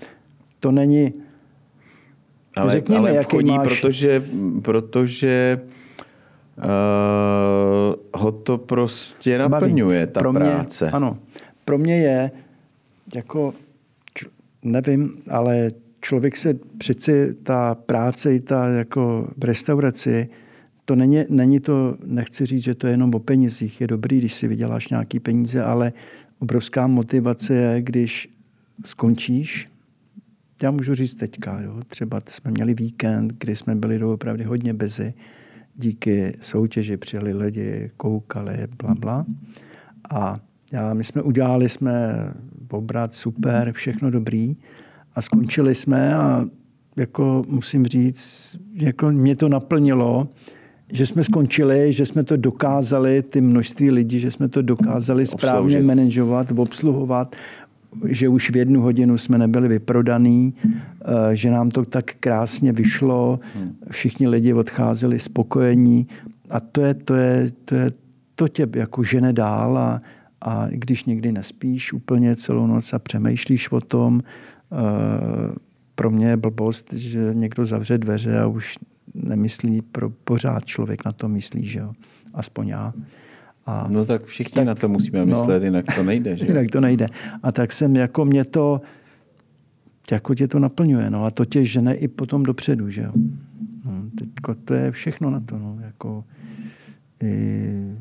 [0.59, 1.13] to není,
[2.55, 4.23] ale, řekněme, ale jaký chodí, máš- protože,
[4.61, 5.59] protože
[6.57, 6.63] uh,
[8.21, 10.85] ho to prostě naplňuje, ta pro práce.
[10.85, 11.17] Mě, ano,
[11.65, 12.31] pro mě je
[13.15, 13.53] jako,
[14.13, 14.25] č-
[14.63, 15.69] nevím, ale
[16.01, 20.29] člověk se přeci, ta práce i ta jako v restauraci,
[20.85, 23.81] to není, není to, nechci říct, že to je jenom o penězích.
[23.81, 25.93] Je dobrý, když si vyděláš nějaký peníze, ale
[26.39, 28.29] obrovská motivace je, když
[28.85, 29.69] skončíš,
[30.63, 35.13] já můžu říct teďka, jo, třeba jsme měli víkend, kdy jsme byli doopravdy hodně bezi,
[35.75, 39.25] díky soutěži přijeli lidi, koukali, bla, bla.
[40.11, 40.39] A
[40.71, 42.13] já, my jsme udělali jsme
[42.71, 44.57] obrat super, všechno dobrý
[45.15, 46.45] a skončili jsme a
[46.97, 50.27] jako musím říct, jako mě to naplnilo,
[50.91, 55.59] že jsme skončili, že jsme to dokázali, ty množství lidí, že jsme to dokázali správně
[55.59, 55.85] Obsloužit.
[55.85, 57.35] manažovat, obsluhovat,
[58.05, 63.39] že už v jednu hodinu jsme nebyli vyprodaný, eh, že nám to tak krásně vyšlo,
[63.91, 66.07] všichni lidi odcházeli spokojení
[66.49, 67.91] a to je, to je, to je,
[68.35, 70.01] to tě jako žene dál a,
[70.41, 75.55] a když někdy nespíš úplně celou noc a přemýšlíš o tom, eh,
[75.95, 78.77] pro mě je blbost, že někdo zavře dveře a už
[79.13, 81.93] nemyslí, pro, pořád člověk na to myslí, že jo,
[82.33, 82.93] aspoň já.
[83.65, 86.37] A No tak všichni tak, na to musíme myslet, jinak to nejde.
[86.37, 86.45] Že?
[86.45, 87.07] jinak to nejde.
[87.43, 88.81] A tak jsem, jako mě to,
[90.11, 93.11] jako tě to naplňuje, no a to tě žene i potom dopředu, že jo.
[93.85, 96.23] No, teďko to je všechno na to, no, jako
[97.23, 97.97] i,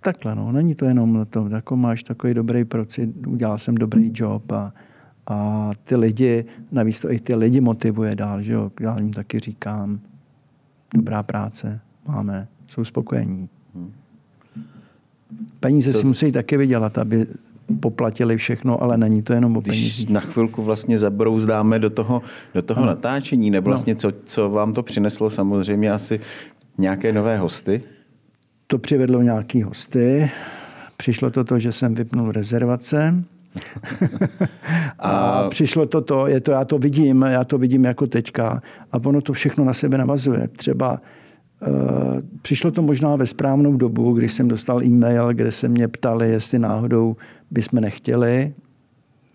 [0.00, 4.10] takhle, no, není to jenom na to, jako máš takový dobrý proci, udělal jsem dobrý
[4.14, 4.72] job a,
[5.26, 9.38] a ty lidi, navíc to i ty lidi motivuje dál, že jo, já jim taky
[9.38, 10.00] říkám,
[10.94, 13.48] dobrá práce, máme, jsou spokojení.
[15.60, 17.26] Peníze Co si musí taky vydělat, aby
[17.80, 20.10] poplatili všechno, ale není to jenom o Když penězích.
[20.10, 22.22] na chvilku vlastně zabrouzdáme do toho,
[22.54, 22.86] do toho Ano.
[22.86, 26.20] natáčení, nebo vlastně co, co vám to přineslo samozřejmě asi
[26.78, 27.80] nějaké nové hosty.
[28.66, 30.30] To přivedlo nějaký hosty.
[30.96, 33.24] Přišlo to to, že jsem vypnul rezervace.
[34.98, 38.62] a, A- přišlo to to, je to, já to vidím, já to vidím jako teďka.
[38.92, 40.48] A ono to všechno na sebe navazuje.
[40.56, 41.00] Třeba
[42.42, 46.58] přišlo to možná ve správnou dobu, když jsem dostal e-mail, kde se mě ptali, jestli
[46.58, 47.16] náhodou
[47.50, 48.52] bychom nechtěli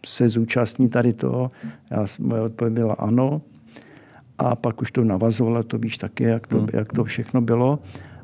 [0.06, 1.52] se zúčastnit tady toho.
[1.92, 3.42] Já, moje odpověď byla ano.
[4.38, 7.80] A pak už to navazovalo, to víš taky, jak to, jak to všechno bylo.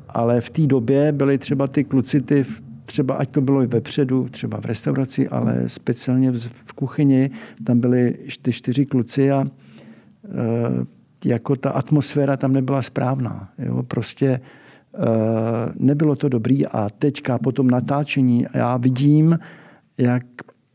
[0.08, 2.44] Ale v té době byly třeba ty kluci, ty,
[2.84, 7.30] třeba ať to bylo i vepředu, třeba v restauraci, ale speciálně v, v kuchyni,
[7.64, 10.86] tam byli ty čtyři kluci a e,
[11.26, 13.48] jako ta atmosféra tam nebyla správná.
[13.58, 13.82] Jo?
[13.82, 14.40] Prostě
[14.98, 15.04] uh,
[15.76, 19.38] nebylo to dobrý a teďka po tom natáčení já vidím,
[19.98, 20.22] jak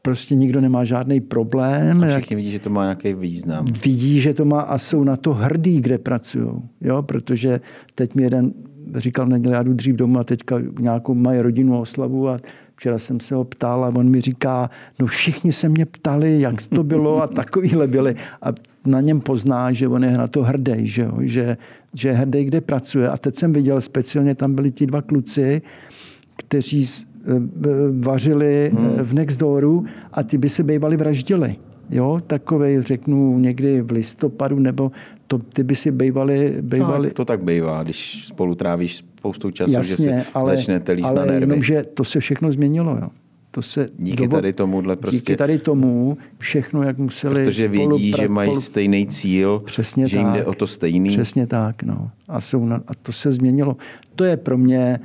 [0.02, 2.04] prostě nikdo nemá žádný problém.
[2.04, 3.66] A všichni vidí, že to má nějaký význam.
[3.66, 6.50] Vidí, že to má a jsou na to hrdí, kde pracují.
[6.82, 7.02] Jo?
[7.02, 7.62] Protože
[7.96, 8.54] teď mi jeden
[8.96, 12.38] říkal, neděli, já jdu dřív domů a teďka nějakou mají rodinu oslavu a
[12.82, 14.70] Včera jsem se ho ptal a on mi říká,
[15.00, 18.16] no všichni se mě ptali, jak to bylo a takovýhle byli.
[18.42, 18.48] A
[18.86, 21.18] na něm pozná, že on je na to hrdý, že, jo?
[21.20, 21.58] že,
[21.94, 23.10] že je hrdý, kde pracuje.
[23.10, 25.62] A teď jsem viděl speciálně, tam byli ti dva kluci,
[26.36, 27.30] kteří eh,
[28.00, 28.94] vařili hmm.
[29.04, 31.56] v Nextdooru a ty by se bývali vraždili.
[31.92, 34.92] Jo, takový řeknu někdy v listopadu, nebo
[35.28, 36.58] to, ty by si bývali...
[36.62, 37.08] bývali...
[37.08, 41.10] No, to tak bývá, když spolu trávíš spoustu času, Jasně, že se ale, začnete líst
[41.10, 41.44] ale na nervy.
[41.44, 42.98] Jenom, že to se všechno změnilo.
[43.02, 43.08] Jo.
[43.52, 44.36] To se díky dobo...
[44.36, 45.18] tady tomuhle prostě...
[45.18, 48.62] Díky tady tomu všechno, jak museli Protože vědí, že mají spolu...
[48.62, 50.26] stejný cíl, Přesně že tak.
[50.26, 51.10] jim jde o to stejný.
[51.10, 51.84] Přesně tak.
[51.84, 52.12] No.
[52.28, 52.76] A, jsou na...
[52.88, 53.78] a to se změnilo.
[54.16, 55.00] To je pro mě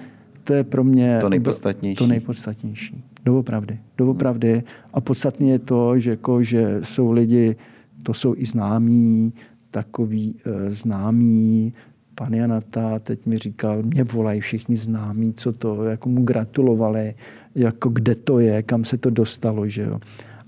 [0.44, 1.96] to je pro mě to nejpodstatnější.
[1.96, 3.04] To nejpodstatnější.
[3.26, 3.78] Doopravdy.
[3.98, 4.62] Doopravdy.
[4.92, 7.56] A podstatně je to, že, jako, že jsou lidi,
[8.02, 9.32] to jsou i známí,
[9.70, 11.72] takový e, známí,
[12.14, 17.14] pan Janata teď mi říkal, mě volají všichni známí, co to, jako mu gratulovali,
[17.54, 20.00] jako kde to je, kam se to dostalo, že jo.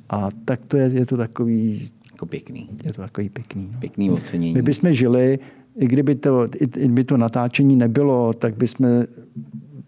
[0.08, 1.90] A tak to je, je to takový...
[2.12, 2.68] Jako pěkný.
[2.84, 3.68] Je to takový pěkný.
[3.72, 3.80] No.
[3.80, 4.54] Pěkný ocenění.
[4.54, 5.38] My bychom žili,
[5.76, 9.04] i kdyby to, i, kdyby to natáčení nebylo, tak bychom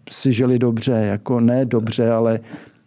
[0.09, 2.39] si žili dobře, jako ne dobře, ale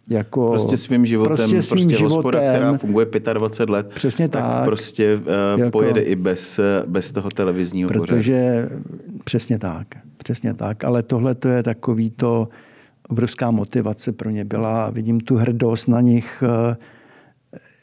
[0.09, 4.43] jako prostě svým životem, prostě, svým prostě životem, hospoda, která funguje 25 let, přesně tak,
[4.43, 8.83] tak prostě uh, jako, pojede i bez, bez toho televizního Protože pořadu.
[9.23, 9.87] přesně tak,
[10.17, 12.49] přesně tak, ale tohle to je takový to
[13.09, 14.89] obrovská motivace pro ně byla.
[14.89, 16.75] Vidím tu hrdost na nich, uh,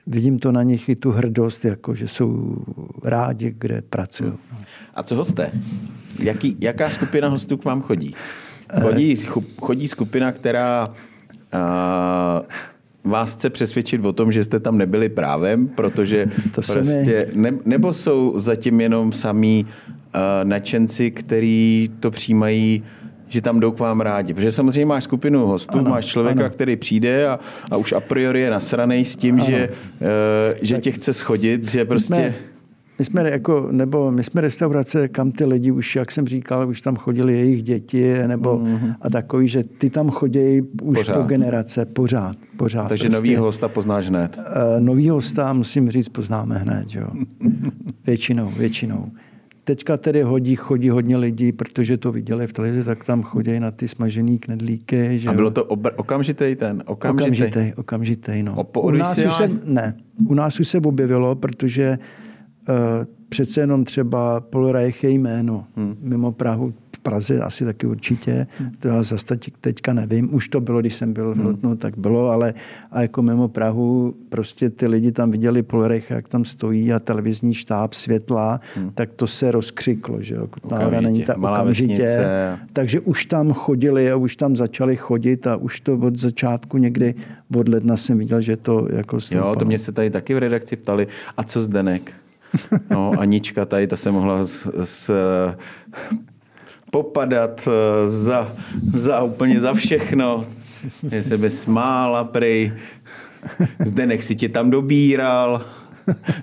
[0.07, 2.57] vidím to na nich i tu hrdost, jako že jsou
[3.05, 4.33] rádi, kde pracují.
[4.95, 5.53] A co hosté?
[6.19, 8.15] Jaký, jaká skupina hostů k vám chodí?
[8.81, 9.17] Chodí,
[9.61, 10.95] chodí skupina, která
[13.05, 17.93] vás chce přesvědčit o tom, že jste tam nebyli právem, protože to prostě, ne, nebo
[17.93, 22.83] jsou zatím jenom samí uh, nadšenci, který to přijímají
[23.33, 24.35] že tam jdou k vám rádi.
[24.35, 26.51] Protože samozřejmě máš skupinu hostů, ano, máš člověka, ano.
[26.51, 27.39] který přijde a,
[27.71, 29.45] a už a priori je nasranej s tím, ano.
[29.45, 30.09] že, uh,
[30.63, 32.15] že tě chce schodit, že prostě...
[32.15, 32.52] My jsme
[33.03, 36.81] my jsme, jako, nebo my jsme restaurace, kam ty lidi už, jak jsem říkal, už
[36.81, 38.95] tam chodili jejich děti, nebo mm-hmm.
[39.01, 41.17] a takový, že ty tam chodí už pořád.
[41.17, 42.37] po generace, pořád.
[42.57, 43.17] pořád Takže prostě.
[43.17, 44.39] nový hosta poznáš hned?
[44.39, 46.95] Uh, nový hosta, musím říct, poznáme hned.
[46.95, 47.07] Jo.
[48.07, 49.11] většinou, většinou.
[49.65, 53.71] Teďka tedy hodí, chodí hodně lidí, protože to viděli v televizi, tak tam chodí na
[53.71, 55.19] ty smažený knedlíky.
[55.19, 56.83] Že a bylo to obr- okamžitý ten?
[56.87, 58.55] Okamžitý, okamžitý, okamžitý no.
[58.55, 59.97] O, u nás už se, ne,
[60.29, 62.22] u nás už se objevilo, protože Eh,
[63.33, 65.97] přece jenom třeba Polreich je jméno hmm.
[66.01, 68.71] mimo Prahu, v Praze asi taky určitě, hmm.
[68.79, 71.47] to zase teď, teďka nevím, už to bylo, když jsem byl v hmm.
[71.47, 72.55] Lotnu, tak bylo, ale
[72.91, 77.55] a jako mimo Prahu prostě ty lidi tam viděli Polreich, jak tam stojí a televizní
[77.55, 78.91] štáb, světla, hmm.
[78.95, 82.59] tak to se rozkřiklo, že jo, Kutnára není ta Malá okamžitě, vesnice.
[82.73, 87.15] takže už tam chodili a už tam začali chodit a už to od začátku někdy
[87.57, 89.51] od ledna jsem viděl, že to jako stoupalo.
[89.51, 91.07] Jo, to mě se tady taky v redakci ptali,
[91.37, 92.13] a co Zdenek?
[92.91, 95.11] No, Anička tady, ta se mohla s, s,
[96.93, 98.53] popadat eh, za,
[98.93, 100.45] za úplně za všechno.
[101.13, 102.73] Je se by smála prej.
[103.79, 105.65] Zdenek si tě tam dobíral.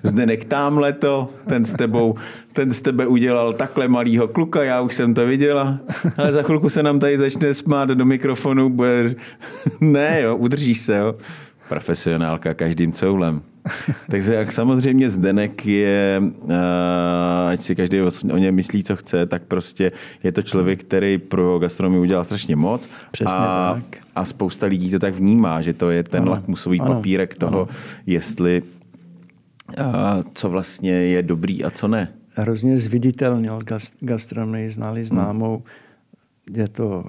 [0.02, 2.14] Zdenek tamhle to, ten s tebou,
[2.52, 5.78] ten z tebe udělal takhle malýho kluka, já už jsem to viděla,
[6.16, 9.14] ale za chvilku se nám tady začne smát do mikrofonu, bude...
[9.80, 11.14] ne jo, udržíš se jo.
[11.68, 13.42] Profesionálka každým coulem.
[14.10, 16.54] Takže jak samozřejmě Zdenek je, eh,
[17.50, 18.00] ať si každý
[18.32, 19.92] o něm myslí, co chce, tak prostě
[20.22, 22.88] je to člověk, který pro gastronomii udělal strašně moc.
[23.10, 24.02] Přesně a, tak.
[24.16, 26.30] a spousta lidí to tak vnímá, že to je ten ano.
[26.30, 26.94] lakmusový ano.
[26.94, 27.68] papírek toho, ano.
[28.06, 28.62] jestli
[29.76, 32.12] a, eh, co vlastně je dobrý a co ne.
[32.34, 33.60] Hrozně zviditelnil
[34.00, 35.56] gastronomii, znali známou.
[35.56, 36.56] Hmm.
[36.56, 37.04] Je to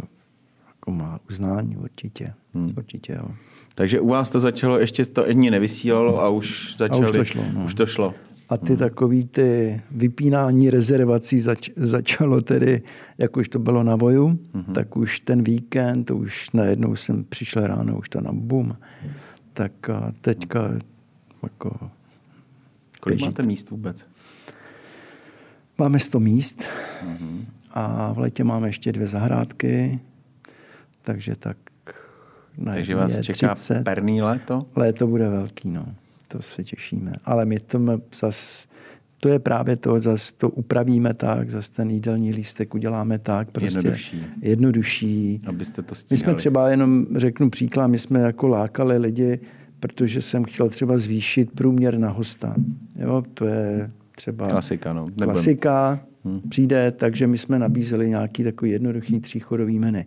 [0.68, 2.34] jako má uznání určitě.
[2.54, 2.72] Hmm.
[2.78, 3.32] Určitě, jo.
[3.76, 7.06] Takže u vás to začalo, ještě to ani nevysílalo a už začali.
[7.06, 7.44] A už to šlo.
[7.54, 7.66] No.
[7.66, 8.14] Už to šlo.
[8.50, 8.78] A ty hmm.
[8.78, 12.82] takový ty vypínání rezervací zač, začalo tedy,
[13.18, 14.74] jak už to bylo na voju, hmm.
[14.74, 18.74] tak už ten víkend, to už najednou jsem přišel ráno, už to na boom.
[19.54, 20.72] Tak a teďka
[21.44, 21.90] jako...
[23.00, 23.26] Kolik běží.
[23.26, 24.06] máte míst vůbec?
[25.78, 26.64] Máme 100 míst
[27.02, 27.46] hmm.
[27.74, 30.00] a v létě máme ještě dvě zahrádky,
[31.02, 31.58] takže tak
[32.58, 33.84] na Takže vás čeká 30.
[33.84, 34.60] perný léto?
[34.76, 35.86] Léto bude velký, no.
[36.28, 37.14] To se těšíme.
[37.26, 37.80] Ale my to
[38.16, 38.68] zas
[39.22, 43.52] to je právě to, zase to upravíme tak, zase ten jídelní lístek uděláme tak.
[43.52, 44.26] Prostě Jednodušší.
[44.42, 45.40] Jednodušší.
[45.46, 46.18] Abyste to My stíhali.
[46.18, 49.40] jsme třeba jenom, řeknu příklad, my jsme jako lákali lidi,
[49.80, 52.56] protože jsem chtěl třeba zvýšit průměr na hosta.
[52.96, 55.06] Jo, to je třeba Klasika, no.
[55.06, 55.30] Nebudem.
[55.30, 56.00] klasika,
[56.50, 60.06] přijde, takže my jsme nabízeli nějaký takový jednoduchý tříchodový menu.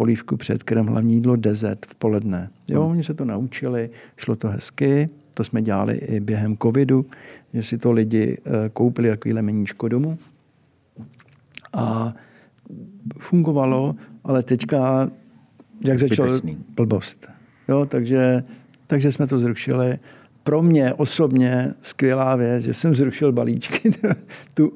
[0.00, 2.50] Polívku před krem, hlavní jídlo, dezert v poledne.
[2.68, 7.06] Jo, oni se to naučili, šlo to hezky, to jsme dělali i během covidu,
[7.54, 10.18] že si to lidi eh, koupili takovýhle meníčko domů.
[11.72, 12.14] A
[13.18, 13.94] fungovalo,
[14.24, 15.10] ale teďka,
[15.86, 16.40] jak začal
[16.76, 17.28] blbost.
[17.68, 18.44] Jo, takže,
[18.86, 19.98] takže jsme to zrušili.
[20.42, 23.90] Pro mě osobně skvělá věc, že jsem zrušil balíčky.
[24.54, 24.72] tu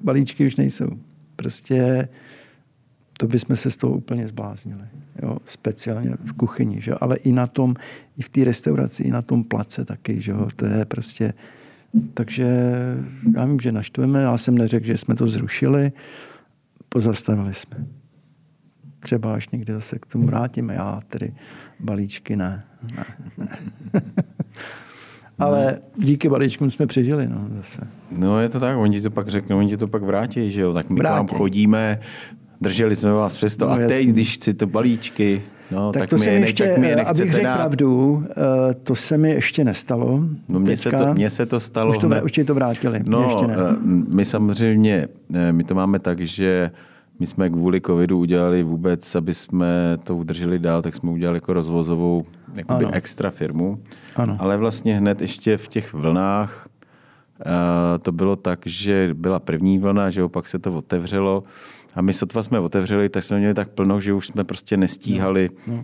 [0.00, 0.88] balíčky už nejsou.
[1.36, 2.08] Prostě
[3.22, 4.84] to bychom se z toho úplně zbláznili.
[5.22, 6.94] Jo, speciálně v kuchyni, že?
[6.94, 7.74] ale i na tom,
[8.16, 10.32] i v té restauraci, i na tom place taky, že?
[10.32, 11.34] jo, to je prostě,
[12.14, 12.46] takže
[13.36, 15.92] já vím, že naštveme, já jsem neřekl, že jsme to zrušili,
[16.88, 17.86] pozastavili jsme.
[19.00, 21.34] Třeba až někdy zase k tomu vrátíme, já tedy
[21.80, 22.64] balíčky ne.
[23.38, 23.48] ne,
[25.38, 27.88] ale díky balíčkům jsme přežili, no, zase.
[28.10, 30.60] No je to tak, oni ti to pak řeknou, oni ti to pak vrátí, že
[30.60, 31.38] jo, tak my k vám Vrátí.
[31.38, 31.98] chodíme,
[32.62, 36.16] drželi jsme vás přesto No, a teď, když chci to balíčky, no, tak, Tak, to
[36.16, 37.54] mi se je, mi ne, ještě, tak mi je abych nechcete řekl dát.
[37.56, 40.20] pravdu, eh, to se mi ještě nestalo.
[40.48, 42.22] No mně se, to, mně se to stalo Už to, hned.
[42.24, 43.54] už to vrátili, No, ještě ne.
[43.58, 43.76] eh,
[44.14, 46.70] my samozřejmě, eh, my to máme tak, že
[47.20, 51.52] my jsme kvůli covidu udělali vůbec, aby jsme to udrželi dál, tak jsme udělali jako
[51.52, 52.94] rozvozovou jakoby Ano.
[52.94, 53.78] extra firmu.
[54.16, 54.36] Ano.
[54.38, 56.66] Ale vlastně hned ještě v těch vlnách
[57.46, 61.42] eh, to bylo tak, že byla první vlna, že jo, pak se to otevřelo
[61.94, 65.50] a my sotva jsme otevřeli, tak jsme měli tak plno, že už jsme prostě nestíhali.
[65.66, 65.82] No, no.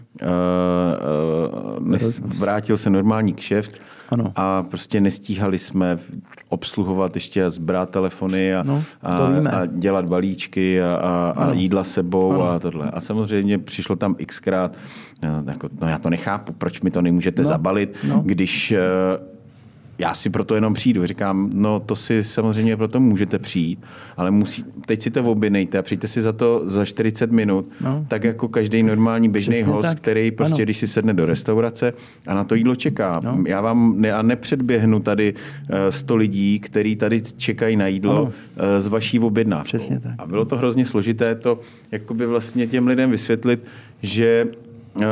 [1.80, 3.80] Nes, vrátil se normální kšeft
[4.10, 4.32] Ano.
[4.36, 5.98] a prostě nestíhali jsme
[6.48, 9.16] obsluhovat ještě a zbrát telefony a, No, a,
[9.60, 12.42] a dělat balíčky a, a, a jídla sebou Ano.
[12.50, 12.90] a tohle.
[12.90, 14.76] A samozřejmě přišlo tam xkrát,
[15.22, 18.22] no, jako, no já to nechápu, proč mi to nemůžete No, zabalit, no.
[18.26, 18.78] když eh,
[19.98, 21.06] já si proto jenom přijdu.
[21.06, 23.78] Říkám, no to si samozřejmě proto můžete přijít,
[24.16, 28.04] ale musí, teď si to objednejte a přijďte si za to za 40 minut, No.
[28.08, 29.96] tak jako každý normální běžný Přesně host, tak.
[29.96, 30.64] který prostě, Ano.
[30.64, 31.92] když si sedne do restaurace
[32.26, 33.20] a na to jídlo čeká.
[33.24, 33.38] No.
[33.46, 35.34] Já vám ne, a nepředběhnu tady
[35.70, 38.32] eh, 100 lidí, který tady čekají na jídlo Ano.
[38.56, 39.64] eh, z vaší objednávkou.
[39.64, 40.12] Přesně tak.
[40.18, 41.60] A bylo to hrozně složité to
[41.92, 43.64] jakoby vlastně těm lidem vysvětlit,
[44.02, 44.46] že
[44.96, 45.02] Uh,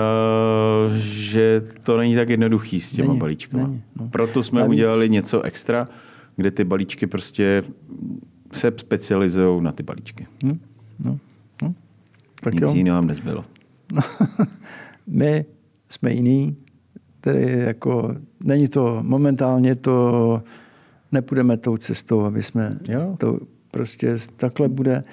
[0.97, 3.67] že to není tak jednoduchý s těma Není, balíčkama.
[3.67, 4.09] není, no.
[4.09, 5.89] Proto jsme Navíc- udělali něco extra,
[6.37, 7.63] kde ty balíčky prostě
[8.53, 10.27] se specializují na ty balíčky.
[10.43, 10.57] No,
[11.05, 11.19] no,
[11.63, 11.75] no.
[12.41, 13.45] Tak Nic jiného nám nezbylo.
[15.07, 15.45] My
[15.89, 16.57] jsme jiný,
[17.21, 18.15] tedy jako
[18.45, 20.43] není to, momentálně to,
[21.13, 23.17] nepůjdeme tou cestou, aby jsme Jo.
[23.19, 23.39] to
[23.71, 25.05] prostě takhle bude.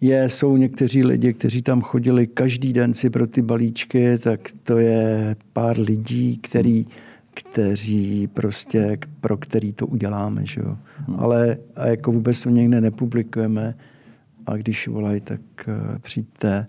[0.00, 4.78] Je, jsou někteří lidi, kteří tam chodili každý den si pro ty balíčky, tak to
[4.78, 6.86] je pár lidí, který,
[7.34, 10.46] kteří prostě, pro který to uděláme.
[10.46, 10.78] Že jo?
[11.18, 13.74] Ale a jako vůbec to někde nepublikujeme
[14.46, 16.66] a když volají, tak uh, přijďte,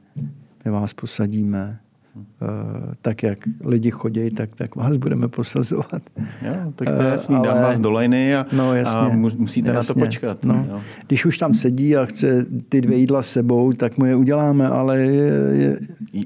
[0.66, 1.80] my vás posadíme.
[2.16, 6.02] Uh, tak jak lidi chodí, tak, tak vás budeme posazovat.
[6.42, 7.90] Jo, tak to je Eh, jasný, dám ale- vás do
[8.36, 9.02] a, No, jasně.
[9.02, 10.04] a mu- musíte na to jasně.
[10.06, 10.44] počkat.
[10.44, 10.66] No.
[10.70, 10.82] Jo.
[11.08, 14.68] Když už tam sedí a chce ty dvě jídla s sebou, tak mu je uděláme,
[14.68, 15.80] ale je, je,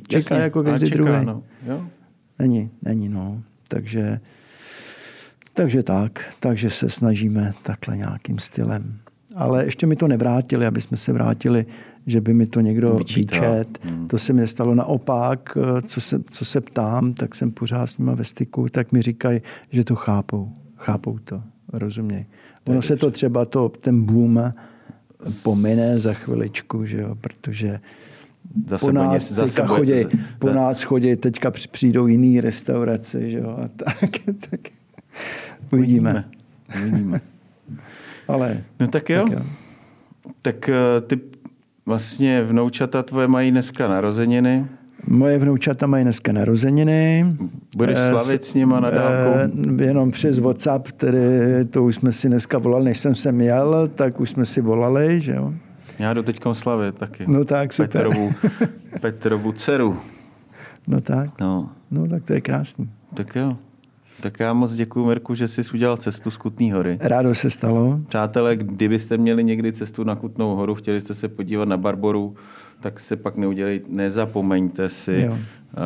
[0.08, 1.26] čeká Jasně, jako každý čeká, druhý.
[1.26, 1.44] No.
[1.68, 1.82] Jo.
[2.40, 3.42] Není, není, no.
[3.68, 4.20] Takže,
[5.54, 8.98] takže tak, takže se snažíme takhle nějakým stylem.
[9.36, 11.66] Ale ještě mi to nevrátili, aby jsme se vrátili,
[12.08, 13.40] že by mi to někdo Vyčítal.
[13.42, 13.80] vyčet.
[13.86, 14.08] Hmm.
[14.08, 14.76] To se mi nestalo.
[14.76, 18.92] Naopak, eh, co se, co se ptám, tak jsem pořád s nima ve styku, tak
[18.92, 19.42] mi říkají,
[19.72, 20.52] že to chápou.
[20.76, 21.42] Chápou to,
[21.74, 22.26] rozumějí.
[22.68, 24.54] Ono se to třeba, to, ten boom
[25.44, 27.80] pomine za chviličku, že jo, protože
[28.68, 32.08] Zase po bude nás něco- zase teďka bude- chodí, po nás chodí, teďka při- přijdou
[32.08, 34.10] jiný restaurace, že jo, a tak,
[34.50, 34.60] tak
[35.74, 36.26] uvidíme.
[36.82, 37.22] Uvidíme.
[38.28, 39.24] Ale No tak jo.
[39.30, 39.46] Tak jo.
[40.42, 41.20] Tak eh, ty
[41.86, 44.66] vlastně vnoučata tvoje mají dneska narozeniny.
[45.08, 47.26] moje vnoučata mají dneska narozeniny.
[47.78, 49.40] Budeš Eh, slavit s nima na dálku?
[49.80, 51.20] eh, Jenom přes WhatsApp, tedy
[51.70, 55.22] to už jsme si dneska volali, než jsem sem jel, tak už jsme si volali,
[55.22, 55.54] že jo.
[56.00, 57.24] Já jdu teď slavit taky.
[57.28, 57.92] No tak, super.
[58.08, 58.32] Petrovu,
[59.02, 59.98] Petrovu dceru.
[60.88, 62.90] No tak, No, no tak to je krásný.
[63.14, 63.58] tak jo.
[64.22, 66.98] Tak já moc děkuji, Mirku, že jsi udělal cestu z Kutný hory.
[67.02, 68.00] Rádo se stalo.
[68.08, 72.36] Přátelé, kdybyste měli někdy cestu na Kutnou horu, chtěli jste se podívat na Barboru,
[72.80, 75.38] tak se pak neudělej, nezapomeňte si Jo.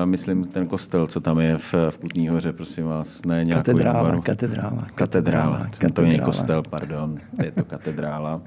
[0.06, 4.04] Myslím ten kostel, co tam je v, v Kutní hoře, prosím vás, ne nějakou Katedrála,
[4.04, 4.22] baru.
[4.22, 4.88] katedrála.
[4.96, 8.42] Katedrála, to není kostel, pardon, je to katedrála.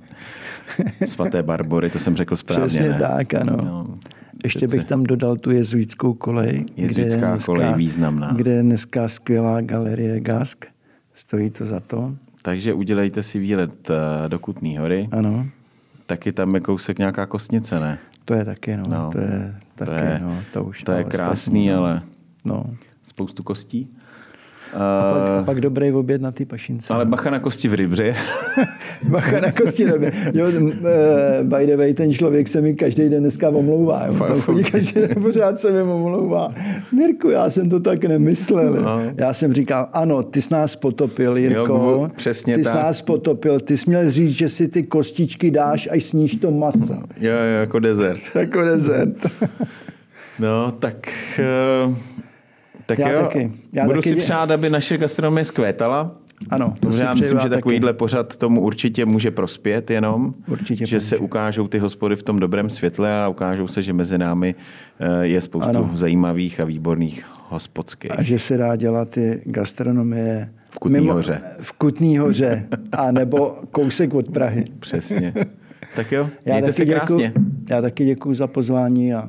[1.06, 2.98] Svaté Barbory, to jsem řekl správně, Přesně ne?
[2.98, 3.56] tak, ano.
[3.64, 3.94] No,
[4.44, 6.64] Ještě bych tam dodal tu jezuitskou kolej.
[6.76, 8.32] Jezuitská kde je dneska, kolej významná.
[8.32, 10.64] Kde je dneska skvělá galerie Gask.
[11.14, 12.14] Stojí to za to.
[12.42, 15.08] Takže udělejte si výlet eh, do Kutní hory.
[15.12, 15.46] Ano,
[16.06, 17.98] Taky tam je kousek nějaká kostnice, ne?
[18.24, 18.82] to je taky, no.
[18.88, 20.38] No, to je taky, to je, no.
[20.52, 21.76] To, už to je krásný, ostatní, no.
[21.78, 22.02] ale
[22.44, 22.64] No.
[23.02, 23.88] spoustu kostí.
[24.74, 26.94] A pak, Eh, a pak dobrý oběd na té pašince.
[26.94, 28.14] ale bacha na kosti v rybře.
[29.08, 30.12] Bacha na kosti době.
[30.34, 34.06] Jo, eh, by the way, ten člověk se mi každý den dneska omlouvá.
[34.06, 34.14] Jo.
[34.28, 36.54] Tam chodí každý den pořád se mi omlouvá.
[36.92, 38.74] Mirku, já jsem to tak nemyslel.
[38.74, 39.00] No.
[39.16, 41.72] Já jsem říkal, ano, ty jsi nás potopil, Jirko.
[41.72, 42.82] Jo, přesně ty jsi tak.
[42.82, 43.60] nás potopil.
[43.60, 46.94] Ty jsi měl říct, že si ty kostičky dáš, až sníš to maso.
[47.20, 48.20] jo, jo, jako dezert.
[48.34, 49.16] Jako dezert.
[50.38, 51.08] No, tak...
[51.38, 51.94] eh,
[52.86, 53.52] tak Já jo, taky.
[53.72, 56.10] Já budu taky si dě- přát, aby naše gastronomie zkvétala.
[56.50, 57.54] Ano, to já myslím, že taky.
[57.54, 62.38] takovýhle pořad tomu určitě může prospět jenom, Určitě že se ukážou ty hospody v tom
[62.40, 64.54] dobrém světle a ukážou se, že mezi námi
[65.00, 65.90] eh, je spoustu Ano.
[65.94, 68.18] zajímavých a výborných hospodských.
[68.18, 71.40] A že se dá dělat ty gastronomie V Kutný Hoře.
[71.60, 72.66] V Kutný hoře.
[72.92, 74.64] A nebo kousek od Prahy.
[74.78, 75.34] Přesně.
[75.96, 77.26] Tak jo, Já mějte se krásně.
[77.26, 79.28] děkuju, já taky děkuji za pozvání a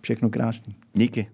[0.00, 0.74] všechno krásný.
[0.94, 1.26] Díky.